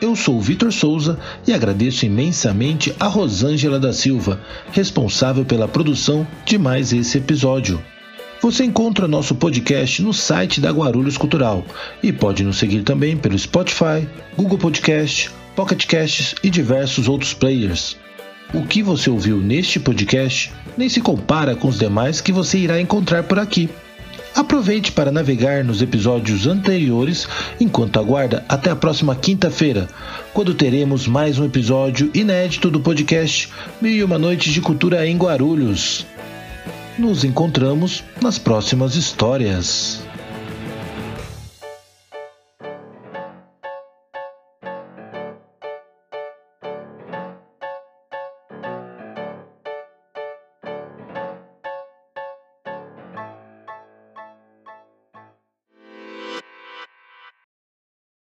[0.01, 1.17] Eu sou Vitor Souza
[1.47, 4.41] e agradeço imensamente a Rosângela da Silva,
[4.73, 7.81] responsável pela produção de mais esse episódio.
[8.43, 11.65] Você encontra nosso podcast no site da Guarulhos Cultural
[12.03, 17.97] e pode nos seguir também pelo Spotify, Google Podcast, Pocket Casts e diversos outros players.
[18.53, 22.81] O que você ouviu neste podcast nem se compara com os demais que você irá
[22.81, 23.71] encontrar por aqui.
[24.35, 27.29] Aproveite para navegar nos episódios anteriores
[27.61, 29.89] enquanto aguarda até a próxima quinta-feira,
[30.33, 33.49] quando teremos mais um episódio inédito do podcast
[33.81, 36.07] Mil e Uma Noites de Cultura em Guarulhos.
[36.99, 40.03] Nos encontramos nas próximas histórias.